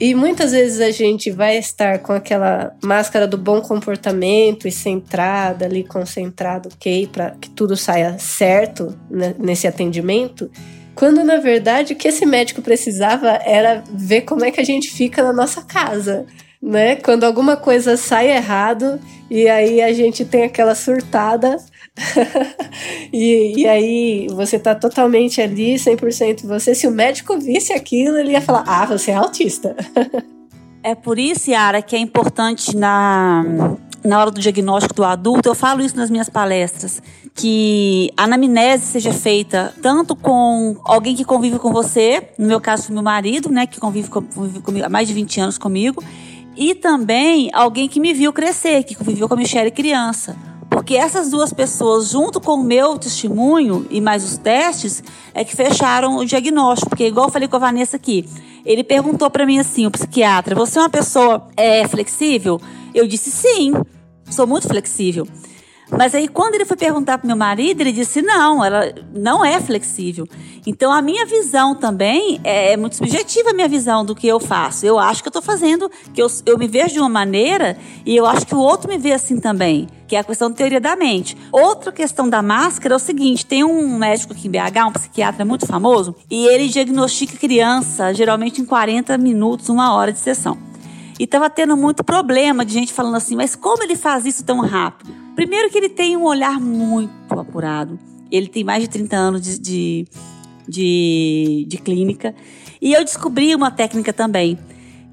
E 0.00 0.14
muitas 0.14 0.52
vezes 0.52 0.80
a 0.80 0.90
gente 0.90 1.30
vai 1.30 1.56
estar 1.56 1.98
com 2.00 2.12
aquela 2.12 2.72
máscara 2.82 3.26
do 3.26 3.36
bom 3.36 3.60
comportamento 3.60 4.68
e 4.68 4.72
centrada 4.72 5.66
ali, 5.66 5.82
concentrado, 5.82 6.68
ok, 6.72 7.08
para 7.08 7.32
que 7.32 7.50
tudo 7.50 7.76
saia 7.76 8.16
certo 8.18 8.96
né, 9.10 9.34
nesse 9.38 9.66
atendimento. 9.66 10.50
Quando 10.98 11.22
na 11.22 11.36
verdade 11.36 11.92
o 11.92 11.96
que 11.96 12.08
esse 12.08 12.26
médico 12.26 12.60
precisava 12.60 13.28
era 13.44 13.84
ver 13.88 14.22
como 14.22 14.44
é 14.44 14.50
que 14.50 14.60
a 14.60 14.64
gente 14.64 14.90
fica 14.90 15.22
na 15.22 15.32
nossa 15.32 15.62
casa, 15.62 16.26
né? 16.60 16.96
Quando 16.96 17.22
alguma 17.22 17.56
coisa 17.56 17.96
sai 17.96 18.32
errado 18.32 18.98
e 19.30 19.48
aí 19.48 19.80
a 19.80 19.92
gente 19.92 20.24
tem 20.24 20.42
aquela 20.42 20.74
surtada 20.74 21.56
e, 23.12 23.60
e 23.60 23.68
aí 23.68 24.26
você 24.30 24.58
tá 24.58 24.74
totalmente 24.74 25.40
ali, 25.40 25.76
100% 25.76 26.44
você. 26.44 26.74
Se 26.74 26.88
o 26.88 26.90
médico 26.90 27.38
visse 27.38 27.72
aquilo, 27.72 28.18
ele 28.18 28.32
ia 28.32 28.40
falar: 28.40 28.64
"Ah, 28.66 28.84
você 28.84 29.12
é 29.12 29.14
autista". 29.14 29.76
é 30.82 30.96
por 30.96 31.16
isso, 31.16 31.48
Yara, 31.48 31.80
que 31.80 31.94
é 31.94 32.00
importante 32.00 32.76
na 32.76 33.76
na 34.04 34.20
hora 34.20 34.30
do 34.30 34.40
diagnóstico 34.40 34.94
do 34.94 35.04
adulto, 35.04 35.48
eu 35.48 35.54
falo 35.54 35.82
isso 35.82 35.96
nas 35.96 36.10
minhas 36.10 36.28
palestras, 36.28 37.02
que 37.34 38.10
a 38.16 38.24
anamnese 38.24 38.86
seja 38.86 39.12
feita 39.12 39.74
tanto 39.82 40.16
com 40.16 40.76
alguém 40.84 41.14
que 41.14 41.24
convive 41.24 41.58
com 41.58 41.72
você, 41.72 42.30
no 42.38 42.46
meu 42.46 42.60
caso, 42.60 42.92
meu 42.92 43.02
marido, 43.02 43.50
né, 43.50 43.66
que 43.66 43.78
convive, 43.78 44.08
com, 44.08 44.22
convive 44.22 44.60
comigo 44.60 44.86
há 44.86 44.88
mais 44.88 45.08
de 45.08 45.14
20 45.14 45.40
anos 45.40 45.58
comigo, 45.58 46.02
e 46.56 46.74
também 46.74 47.50
alguém 47.52 47.88
que 47.88 48.00
me 48.00 48.12
viu 48.12 48.32
crescer, 48.32 48.82
que 48.82 48.94
conviveu 48.94 49.28
com 49.28 49.34
a 49.34 49.36
Michelle 49.36 49.70
criança. 49.70 50.36
Porque 50.68 50.96
essas 50.96 51.30
duas 51.30 51.52
pessoas, 51.52 52.10
junto 52.10 52.40
com 52.40 52.54
o 52.54 52.62
meu 52.62 52.98
testemunho 52.98 53.86
e 53.90 54.00
mais 54.00 54.24
os 54.24 54.36
testes, 54.36 55.02
é 55.32 55.42
que 55.44 55.56
fecharam 55.56 56.16
o 56.16 56.24
diagnóstico. 56.26 56.90
Porque, 56.90 57.06
igual 57.06 57.26
eu 57.26 57.32
falei 57.32 57.48
com 57.48 57.56
a 57.56 57.60
Vanessa 57.60 57.96
aqui, 57.96 58.28
ele 58.64 58.84
perguntou 58.84 59.30
para 59.30 59.46
mim 59.46 59.58
assim, 59.58 59.86
o 59.86 59.90
psiquiatra, 59.90 60.54
você 60.54 60.78
é 60.78 60.82
uma 60.82 60.90
pessoa 60.90 61.48
é, 61.56 61.86
flexível? 61.86 62.60
Eu 62.94 63.06
disse 63.06 63.30
sim, 63.30 63.72
sou 64.30 64.46
muito 64.46 64.68
flexível. 64.68 65.26
Mas 65.90 66.14
aí, 66.14 66.28
quando 66.28 66.54
ele 66.54 66.64
foi 66.64 66.76
perguntar 66.76 67.18
para 67.18 67.26
meu 67.26 67.36
marido, 67.36 67.80
ele 67.80 67.92
disse: 67.92 68.20
não, 68.20 68.64
ela 68.64 68.92
não 69.14 69.44
é 69.44 69.60
flexível. 69.60 70.26
Então, 70.66 70.92
a 70.92 71.00
minha 71.00 71.24
visão 71.24 71.74
também 71.74 72.40
é, 72.44 72.72
é 72.72 72.76
muito 72.76 72.96
subjetiva, 72.96 73.50
a 73.50 73.54
minha 73.54 73.68
visão 73.68 74.04
do 74.04 74.14
que 74.14 74.26
eu 74.26 74.38
faço. 74.38 74.84
Eu 74.84 74.98
acho 74.98 75.22
que 75.22 75.28
eu 75.28 75.30
estou 75.30 75.42
fazendo, 75.42 75.90
que 76.12 76.20
eu, 76.20 76.26
eu 76.44 76.58
me 76.58 76.68
vejo 76.68 76.94
de 76.94 77.00
uma 77.00 77.08
maneira 77.08 77.78
e 78.04 78.14
eu 78.14 78.26
acho 78.26 78.46
que 78.46 78.54
o 78.54 78.58
outro 78.58 78.88
me 78.88 78.98
vê 78.98 79.12
assim 79.12 79.40
também, 79.40 79.88
que 80.06 80.14
é 80.14 80.18
a 80.18 80.24
questão 80.24 80.50
da 80.50 80.56
teoria 80.56 80.80
da 80.80 80.94
mente. 80.94 81.36
Outra 81.50 81.90
questão 81.90 82.28
da 82.28 82.42
máscara 82.42 82.94
é 82.94 82.96
o 82.96 83.00
seguinte: 83.00 83.46
tem 83.46 83.64
um 83.64 83.96
médico 83.96 84.34
aqui 84.34 84.46
em 84.46 84.50
BH, 84.50 84.86
um 84.86 84.92
psiquiatra 84.92 85.44
muito 85.44 85.66
famoso, 85.66 86.14
e 86.30 86.46
ele 86.48 86.68
diagnostica 86.68 87.38
criança, 87.38 88.12
geralmente 88.12 88.60
em 88.60 88.64
40 88.66 89.16
minutos, 89.16 89.70
uma 89.70 89.94
hora 89.94 90.12
de 90.12 90.18
sessão. 90.18 90.68
E 91.18 91.24
estava 91.24 91.50
tendo 91.50 91.76
muito 91.76 92.04
problema 92.04 92.64
de 92.64 92.72
gente 92.72 92.92
falando 92.92 93.16
assim, 93.16 93.34
mas 93.34 93.56
como 93.56 93.82
ele 93.82 93.96
faz 93.96 94.24
isso 94.24 94.44
tão 94.44 94.60
rápido? 94.60 95.12
Primeiro 95.34 95.70
que 95.70 95.78
ele 95.78 95.88
tem 95.88 96.16
um 96.16 96.24
olhar 96.24 96.60
muito 96.60 97.12
apurado. 97.38 97.98
Ele 98.30 98.48
tem 98.48 98.62
mais 98.62 98.82
de 98.82 98.88
30 98.88 99.16
anos 99.16 99.42
de, 99.42 99.58
de, 99.58 100.06
de, 100.68 101.66
de 101.68 101.78
clínica. 101.78 102.34
E 102.80 102.92
eu 102.92 103.04
descobri 103.04 103.54
uma 103.54 103.70
técnica 103.70 104.12
também, 104.12 104.58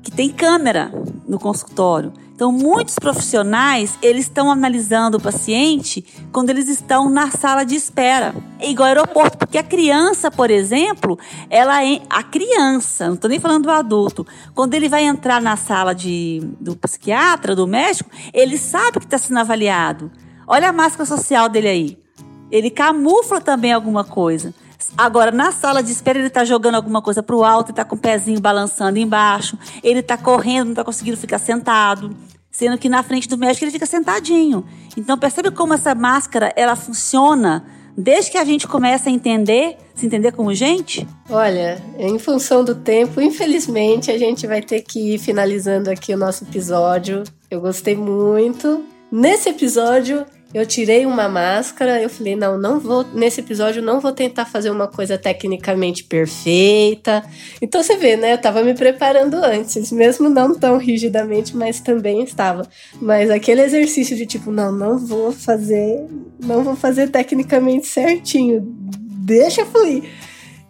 que 0.04 0.12
tem 0.12 0.30
câmera 0.30 0.92
no 1.28 1.40
consultório. 1.40 2.14
Então, 2.36 2.52
muitos 2.52 2.96
profissionais, 2.96 3.98
eles 4.02 4.26
estão 4.26 4.52
analisando 4.52 5.18
o 5.18 5.22
paciente 5.22 6.06
quando 6.34 6.50
eles 6.50 6.68
estão 6.68 7.10
na 7.10 7.32
sala 7.32 7.64
de 7.64 7.76
espera. 7.76 8.36
É 8.60 8.70
igual 8.70 8.90
aeroporto, 8.90 9.38
porque 9.38 9.58
a 9.58 9.64
criança, 9.64 10.30
por 10.30 10.52
exemplo, 10.52 11.18
ela 11.50 11.82
é 11.86 12.02
a 12.10 12.22
criança, 12.22 13.08
não 13.08 13.14
estou 13.14 13.30
nem 13.30 13.40
falando 13.40 13.64
do 13.64 13.72
adulto, 13.72 14.28
quando 14.54 14.74
ele 14.74 14.90
vai 14.90 15.06
entrar 15.06 15.42
na 15.42 15.56
sala 15.56 15.96
de, 15.96 16.42
do 16.60 16.76
psiquiatra, 16.76 17.56
do 17.56 17.66
médico, 17.66 18.10
ele 18.34 18.58
sabe 18.58 19.00
que 19.00 19.06
está 19.06 19.18
sendo 19.18 19.40
avaliado. 19.40 20.12
Olha 20.46 20.68
a 20.68 20.74
máscara 20.74 21.06
social 21.06 21.48
dele 21.48 21.70
aí. 21.70 21.98
Ele 22.52 22.70
camufla 22.70 23.40
também 23.40 23.72
alguma 23.72 24.04
coisa. 24.04 24.54
Agora, 24.98 25.32
na 25.32 25.52
sala 25.52 25.82
de 25.82 25.92
espera, 25.92 26.20
ele 26.20 26.28
está 26.28 26.46
jogando 26.46 26.76
alguma 26.76 27.02
coisa 27.02 27.22
para 27.22 27.36
o 27.36 27.44
alto, 27.44 27.72
está 27.72 27.84
com 27.84 27.96
o 27.96 28.00
pezinho 28.00 28.40
balançando 28.40 29.00
embaixo, 29.00 29.58
ele 29.84 30.00
está 30.00 30.18
correndo, 30.18 30.66
não 30.66 30.72
está 30.74 30.84
conseguindo 30.84 31.18
ficar 31.18 31.40
sentado, 31.40 32.16
sendo 32.52 32.78
que 32.78 32.90
na 32.90 33.04
frente 33.04 33.28
do 33.28 33.38
médico 33.38 33.66
ele 33.66 33.72
fica 33.72 33.86
sentadinho. 33.86 34.66
Então, 34.96 35.18
percebe 35.18 35.52
como 35.52 35.74
essa 35.74 35.94
máscara 35.94 36.54
ela 36.56 36.76
funciona 36.76 37.66
desde 37.98 38.32
que 38.32 38.38
a 38.38 38.44
gente 38.44 38.68
começa 38.68 39.10
a 39.10 39.12
entender, 39.12 39.78
se 39.94 40.06
entender 40.06 40.32
como 40.34 40.54
gente? 40.54 41.08
Olha, 41.30 41.82
em 41.98 42.20
função 42.20 42.64
do 42.64 42.76
tempo, 42.76 43.22
infelizmente, 43.22 44.12
a 44.12 44.18
gente 44.18 44.46
vai 44.46 44.62
ter 44.62 44.82
que 44.82 45.16
ir 45.16 45.18
finalizando 45.18 45.90
aqui 45.90 46.14
o 46.14 46.18
nosso 46.18 46.44
episódio. 46.44 47.24
Eu 47.50 47.62
gostei 47.62 47.96
muito. 47.96 48.84
Nesse 49.12 49.50
episódio, 49.50 50.26
eu 50.56 50.66
tirei 50.66 51.06
uma 51.06 51.28
máscara, 51.28 52.02
eu 52.02 52.10
falei, 52.10 52.34
não, 52.34 52.58
não 52.58 52.80
vou, 52.80 53.04
nesse 53.14 53.42
episódio 53.42 53.82
não 53.82 54.00
vou 54.00 54.14
tentar 54.14 54.46
fazer 54.46 54.70
uma 54.70 54.88
coisa 54.88 55.18
tecnicamente 55.18 56.06
perfeita. 56.06 57.26
Então 57.62 57.84
você 57.84 57.98
vê, 57.98 58.16
né? 58.16 58.32
Eu 58.32 58.38
tava 58.38 58.64
me 58.64 58.74
preparando 58.74 59.36
antes, 59.36 59.92
mesmo 59.92 60.30
não 60.30 60.58
tão 60.58 60.78
rigidamente, 60.78 61.58
mas 61.58 61.82
também 61.82 62.24
estava. 62.24 62.66
Mas 63.02 63.30
aquele 63.30 63.64
exercício 63.64 64.16
de 64.16 64.26
tipo, 64.26 64.50
não, 64.50 64.72
não 64.72 64.98
vou 64.98 65.34
fazer, 65.34 66.06
não 66.40 66.64
vou 66.64 66.78
fazer 66.78 67.10
tecnicamente 67.10 67.88
certinho, 67.88 68.62
deixa 69.26 69.66
fluir. 69.66 70.04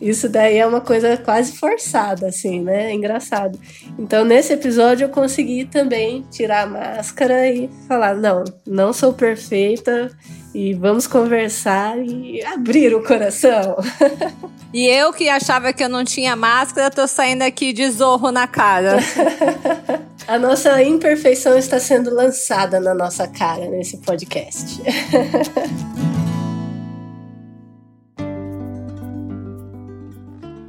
Isso 0.05 0.29
daí 0.29 0.59
é 0.59 0.67
uma 0.67 0.81
coisa 0.81 1.17
quase 1.17 1.53
forçada, 1.53 2.27
assim, 2.27 2.61
né? 2.61 2.91
É 2.91 2.93
engraçado. 2.93 3.59
Então, 3.97 4.23
nesse 4.23 4.53
episódio, 4.53 5.05
eu 5.05 5.09
consegui 5.09 5.65
também 5.65 6.23
tirar 6.29 6.61
a 6.61 6.67
máscara 6.67 7.49
e 7.49 7.67
falar: 7.87 8.13
não, 8.13 8.43
não 8.67 8.93
sou 8.93 9.13
perfeita 9.13 10.15
e 10.53 10.75
vamos 10.75 11.07
conversar 11.07 11.97
e 11.97 12.39
abrir 12.45 12.93
o 12.93 13.01
coração. 13.03 13.77
e 14.71 14.85
eu 14.85 15.11
que 15.11 15.27
achava 15.27 15.73
que 15.73 15.83
eu 15.83 15.89
não 15.89 16.05
tinha 16.05 16.35
máscara, 16.35 16.91
tô 16.91 17.07
saindo 17.07 17.41
aqui 17.41 17.73
de 17.73 17.89
zorro 17.89 18.31
na 18.31 18.45
cara. 18.45 18.99
a 20.27 20.37
nossa 20.37 20.83
imperfeição 20.83 21.57
está 21.57 21.79
sendo 21.79 22.13
lançada 22.13 22.79
na 22.79 22.93
nossa 22.93 23.27
cara 23.27 23.67
nesse 23.67 23.97
podcast. 23.97 24.83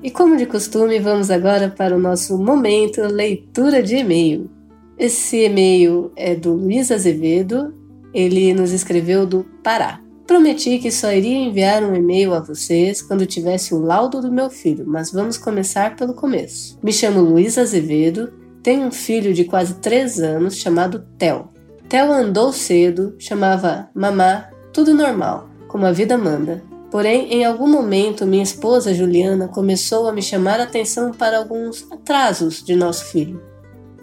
E 0.07 0.11
como 0.13 0.37
de 0.37 0.47
costume, 0.47 1.01
vamos 1.01 1.33
agora 1.33 1.69
para 1.69 1.97
o 1.97 1.99
nosso 1.99 2.39
momento 2.39 3.03
leitura 3.03 3.83
de 3.83 3.97
e-mail. 3.97 4.49
Esse 4.97 5.47
e-mail 5.47 6.13
é 6.15 6.33
do 6.33 6.53
Luiz 6.53 6.93
Azevedo, 6.93 7.75
ele 8.15 8.55
nos 8.55 8.71
escreveu 8.71 9.27
do 9.27 9.45
Pará. 9.65 10.01
Prometi 10.25 10.79
que 10.79 10.93
só 10.93 11.13
iria 11.13 11.37
enviar 11.37 11.83
um 11.83 11.93
e-mail 11.93 12.35
a 12.35 12.39
vocês 12.39 13.03
quando 13.03 13.27
tivesse 13.27 13.75
o 13.75 13.81
laudo 13.81 14.21
do 14.21 14.31
meu 14.31 14.49
filho, 14.49 14.85
mas 14.87 15.11
vamos 15.11 15.37
começar 15.37 15.97
pelo 15.97 16.15
começo. 16.15 16.79
Me 16.81 16.93
chamo 16.93 17.21
Luiz 17.21 17.59
Azevedo, 17.59 18.33
tenho 18.63 18.87
um 18.87 18.93
filho 18.93 19.35
de 19.35 19.43
quase 19.43 19.75
3 19.81 20.21
anos 20.21 20.55
chamado 20.55 21.05
Theo. 21.19 21.49
Theo 21.89 22.13
andou 22.13 22.53
cedo, 22.53 23.17
chamava 23.19 23.91
mamá, 23.93 24.51
tudo 24.73 24.95
normal, 24.95 25.51
como 25.67 25.85
a 25.85 25.91
vida 25.91 26.17
manda. 26.17 26.63
Porém, 26.97 27.31
em 27.31 27.45
algum 27.45 27.69
momento, 27.69 28.25
minha 28.25 28.43
esposa 28.43 28.95
Juliana 28.95 29.49
começou 29.49 30.09
a 30.09 30.13
me 30.15 30.23
chamar 30.23 30.61
a 30.61 30.63
atenção 30.63 31.13
para 31.13 31.37
alguns 31.37 31.87
atrasos 31.93 32.65
de 32.65 32.75
nosso 32.75 33.05
filho. 33.13 33.39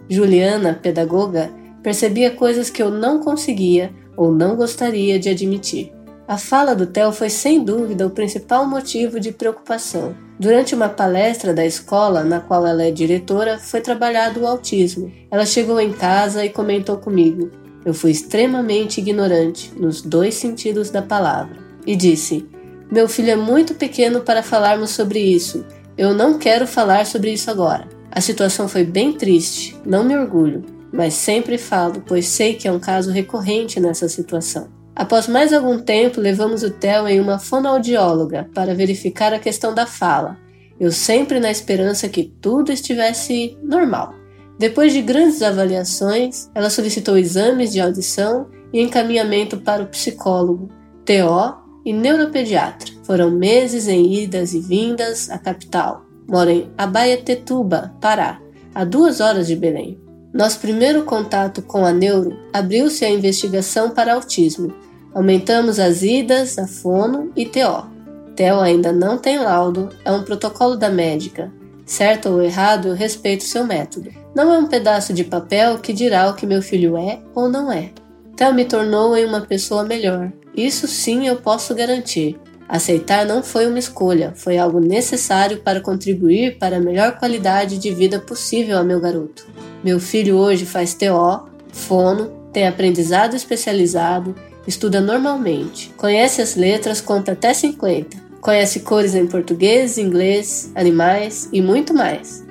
Juliana, 0.08 0.76
pedagoga, 0.80 1.52
percebia 1.82 2.30
coisas 2.30 2.70
que 2.70 2.84
eu 2.84 2.92
não 2.92 3.20
conseguia 3.20 3.92
ou 4.16 4.32
não 4.32 4.56
gostaria 4.56 5.18
de 5.18 5.28
admitir. 5.28 5.92
A 6.28 6.38
fala 6.38 6.76
do 6.76 6.86
Theo 6.86 7.12
foi 7.12 7.32
sem 7.32 7.64
dúvida 7.64 8.06
o 8.06 8.12
principal 8.12 8.68
motivo 8.68 9.20
de 9.20 9.32
preocupação. 9.32 10.16
Durante 10.40 10.76
uma 10.76 10.88
palestra 10.88 11.52
da 11.52 11.66
escola 11.66 12.24
na 12.24 12.42
qual 12.42 12.64
ela 12.64 12.84
é 12.84 12.92
diretora, 12.92 13.58
foi 13.58 13.82
trabalhado 13.82 14.42
o 14.42 14.48
autismo. 14.48 15.12
Ela 15.32 15.48
chegou 15.48 15.82
em 15.82 15.92
casa 15.92 16.46
e 16.46 16.50
comentou 16.52 16.98
comigo: 16.98 17.50
Eu 17.84 17.96
fui 17.96 18.12
extremamente 18.12 19.00
ignorante, 19.00 19.74
nos 19.76 20.00
dois 20.00 20.36
sentidos 20.36 20.92
da 20.92 21.02
palavra, 21.02 21.58
e 21.88 21.96
disse: 21.96 22.48
meu 22.94 23.10
filho 23.10 23.32
é 23.32 23.36
muito 23.36 23.74
pequeno 23.74 24.22
para 24.22 24.44
falarmos 24.44 24.92
sobre 24.92 25.18
isso. 25.18 25.66
Eu 25.98 26.14
não 26.14 26.38
quero 26.38 26.68
falar 26.68 27.08
sobre 27.08 27.34
isso 27.34 27.50
agora. 27.50 27.88
A 28.12 28.22
situação 28.22 28.68
foi 28.68 28.84
bem 28.84 29.14
triste, 29.14 29.76
não 29.84 30.04
me 30.04 30.16
orgulho, 30.16 30.64
mas 30.94 31.16
sempre 31.16 31.58
falo, 31.58 32.04
pois 32.06 32.28
sei 32.28 32.54
que 32.54 32.68
é 32.68 32.72
um 32.72 32.80
caso 32.80 33.10
recorrente 33.10 33.80
nessa 33.80 34.08
situação. 34.08 34.68
Após 34.96 35.28
mais 35.28 35.52
algum 35.52 35.80
tempo, 35.80 36.22
levamos 36.22 36.62
o 36.62 36.70
Theo 36.70 37.08
em 37.08 37.20
uma 37.20 37.40
fonoaudióloga 37.40 38.48
para 38.54 38.76
verificar 38.76 39.34
a 39.34 39.40
questão 39.40 39.74
da 39.74 39.88
fala. 39.88 40.38
Eu 40.80 40.92
sempre 40.92 41.40
na 41.40 41.50
esperança 41.50 42.08
que 42.08 42.32
tudo 42.40 42.72
estivesse 42.72 43.58
normal. 43.64 44.14
Depois 44.60 44.94
de 44.94 45.02
grandes 45.02 45.42
avaliações, 45.42 46.48
ela 46.54 46.70
solicitou 46.70 47.18
exames 47.18 47.72
de 47.72 47.82
audição 47.82 48.52
e 48.72 48.80
encaminhamento 48.80 49.58
para 49.58 49.82
o 49.82 49.88
psicólogo, 49.88 50.70
TO 51.04 51.63
e 51.86 51.94
neuropediatra. 51.94 52.94
Foram 53.04 53.32
meses 53.32 53.88
em 53.88 54.14
idas 54.14 54.54
e 54.54 54.60
vindas 54.60 55.30
à 55.30 55.38
capital. 55.38 56.06
Moro 56.28 56.50
em 56.50 56.70
Abaetetuba, 56.78 57.94
Pará, 58.00 58.40
a 58.74 58.84
duas 58.86 59.20
horas 59.20 59.48
de 59.48 59.56
Belém. 59.56 60.00
Nosso 60.34 60.60
primeiro 60.60 61.04
contato 61.04 61.62
com 61.62 61.86
a 61.86 61.92
neuro 61.92 62.38
abriu-se 62.52 63.06
a 63.06 63.10
investigação 63.10 63.92
para 63.92 64.14
autismo. 64.14 64.74
Aumentamos 65.14 65.80
as 65.80 66.02
idas 66.02 66.58
a 66.58 66.66
fono 66.66 67.32
e 67.36 67.46
TO. 67.46 67.94
TEO 68.36 68.60
ainda 68.60 68.92
não 68.92 69.18
tem 69.18 69.38
laudo, 69.38 69.90
é 70.04 70.12
um 70.12 70.24
protocolo 70.24 70.76
da 70.76 70.90
médica. 70.90 71.52
Certo 71.86 72.30
ou 72.30 72.42
errado, 72.42 72.88
eu 72.88 72.96
respeito 72.96 73.44
seu 73.44 73.66
método. 73.66 74.10
Não 74.34 74.52
é 74.52 74.58
um 74.58 74.68
pedaço 74.68 75.14
de 75.14 75.24
papel 75.24 75.78
que 75.78 75.94
dirá 75.94 76.30
o 76.30 76.34
que 76.34 76.48
meu 76.48 76.62
filho 76.62 76.98
é 76.98 77.20
ou 77.36 77.48
não 77.48 77.72
é. 77.72 77.92
Theo 78.36 78.54
me 78.54 78.66
tornou 78.66 79.16
em 79.16 79.26
uma 79.26 79.42
pessoa 79.42 79.84
melhor, 79.84 80.32
isso 80.56 80.88
sim 80.88 81.28
eu 81.28 81.36
posso 81.38 81.74
garantir. 81.76 82.40
Aceitar 82.68 83.26
não 83.26 83.44
foi 83.44 83.68
uma 83.68 83.78
escolha, 83.78 84.34
foi 84.36 84.58
algo 84.58 84.80
necessário 84.80 85.58
para 85.60 85.82
contribuir 85.82 86.58
para 86.58 86.78
a 86.78 86.80
melhor 86.80 87.20
qualidade 87.20 87.78
de 87.78 87.92
vida 87.92 88.20
possível 88.20 88.78
a 88.78 88.84
meu 88.84 89.00
garoto. 89.00 89.46
Meu 89.84 90.00
filho 90.00 90.38
hoje 90.38 90.66
faz 90.66 90.94
TO, 90.94 91.50
fono, 91.72 92.32
tem 92.52 92.68
aprendizado 92.68 93.36
especializado, 93.36 94.34
estuda 94.66 95.02
normalmente, 95.02 95.92
conhece 95.98 96.42
as 96.42 96.56
letras, 96.56 97.02
conta 97.02 97.34
até 97.34 97.54
50, 97.54 98.18
conhece 98.40 98.80
cores 98.80 99.14
em 99.14 99.28
português, 99.28 99.98
inglês, 99.98 100.72
animais 100.74 101.50
e 101.52 101.62
muito 101.62 101.94
mais. 101.94 102.44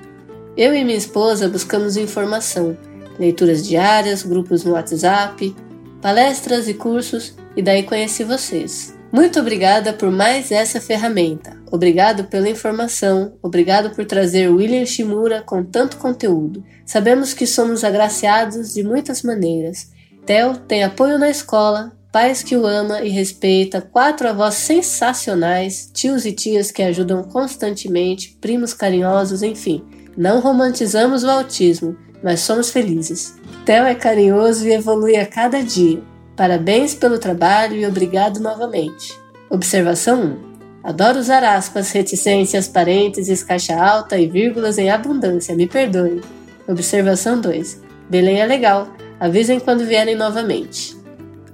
Eu 0.57 0.75
e 0.75 0.85
minha 0.85 0.99
esposa 0.99 1.49
buscamos 1.49 1.97
informação, 1.97 2.77
leituras 3.19 3.67
diárias, 3.67 4.23
grupos 4.23 4.65
no 4.65 4.73
WhatsApp, 4.73 5.55
palestras 6.03 6.69
e 6.69 6.75
cursos 6.75 7.35
e 7.57 7.63
daí 7.63 7.85
conheci 7.85 8.25
vocês. 8.25 8.99
Muito 9.13 9.39
obrigada 9.39 9.93
por 9.93 10.11
mais 10.11 10.51
essa 10.51 10.81
ferramenta. 10.81 11.57
Obrigado 11.71 12.25
pela 12.25 12.49
informação. 12.49 13.35
Obrigado 13.41 13.95
por 13.95 14.05
trazer 14.05 14.49
William 14.49 14.85
Shimura 14.85 15.43
com 15.43 15.63
tanto 15.63 15.99
conteúdo. 15.99 16.65
Sabemos 16.85 17.33
que 17.33 17.47
somos 17.47 17.85
agraciados 17.85 18.75
de 18.75 18.83
muitas 18.83 19.23
maneiras. 19.23 19.91
Theo 20.27 20.57
tem 20.57 20.83
apoio 20.83 21.19
na 21.19 21.31
escola, 21.31 21.93
pais 22.11 22.43
que 22.43 22.57
o 22.57 22.67
ama 22.67 23.03
e 23.03 23.09
respeita, 23.09 23.81
quatro 23.81 24.29
avós 24.29 24.55
sensacionais, 24.55 25.91
tios 25.93 26.27
e 26.27 26.33
tias 26.33 26.71
que 26.71 26.83
ajudam 26.83 27.23
constantemente, 27.23 28.37
primos 28.41 28.75
carinhosos, 28.75 29.43
enfim. 29.43 29.85
Não 30.17 30.41
romantizamos 30.41 31.23
o 31.23 31.31
autismo, 31.31 31.97
mas 32.23 32.41
somos 32.41 32.71
felizes. 32.71 33.35
Theo 33.65 33.85
é 33.85 33.95
carinhoso 33.95 34.67
e 34.67 34.73
evolui 34.73 35.17
a 35.17 35.25
cada 35.25 35.63
dia. 35.63 36.03
Parabéns 36.35 36.97
pelo 36.97 37.17
trabalho 37.17 37.77
e 37.77 37.87
obrigado 37.87 38.41
novamente. 38.41 39.17
Observação 39.49 40.21
1. 40.21 40.53
Adoro 40.83 41.21
usar 41.21 41.45
aspas, 41.45 41.93
reticências, 41.93 42.67
parênteses, 42.67 43.45
caixa 43.45 43.77
alta 43.77 44.19
e 44.19 44.27
vírgulas 44.27 44.79
em 44.79 44.91
abundância, 44.91 45.55
me 45.55 45.69
perdoe. 45.69 46.21
Observação 46.67 47.41
2. 47.41 47.81
Belém 48.11 48.41
é 48.41 48.47
legal, 48.47 48.89
avisem 49.21 49.61
quando 49.61 49.87
vierem 49.87 50.17
novamente. 50.17 50.97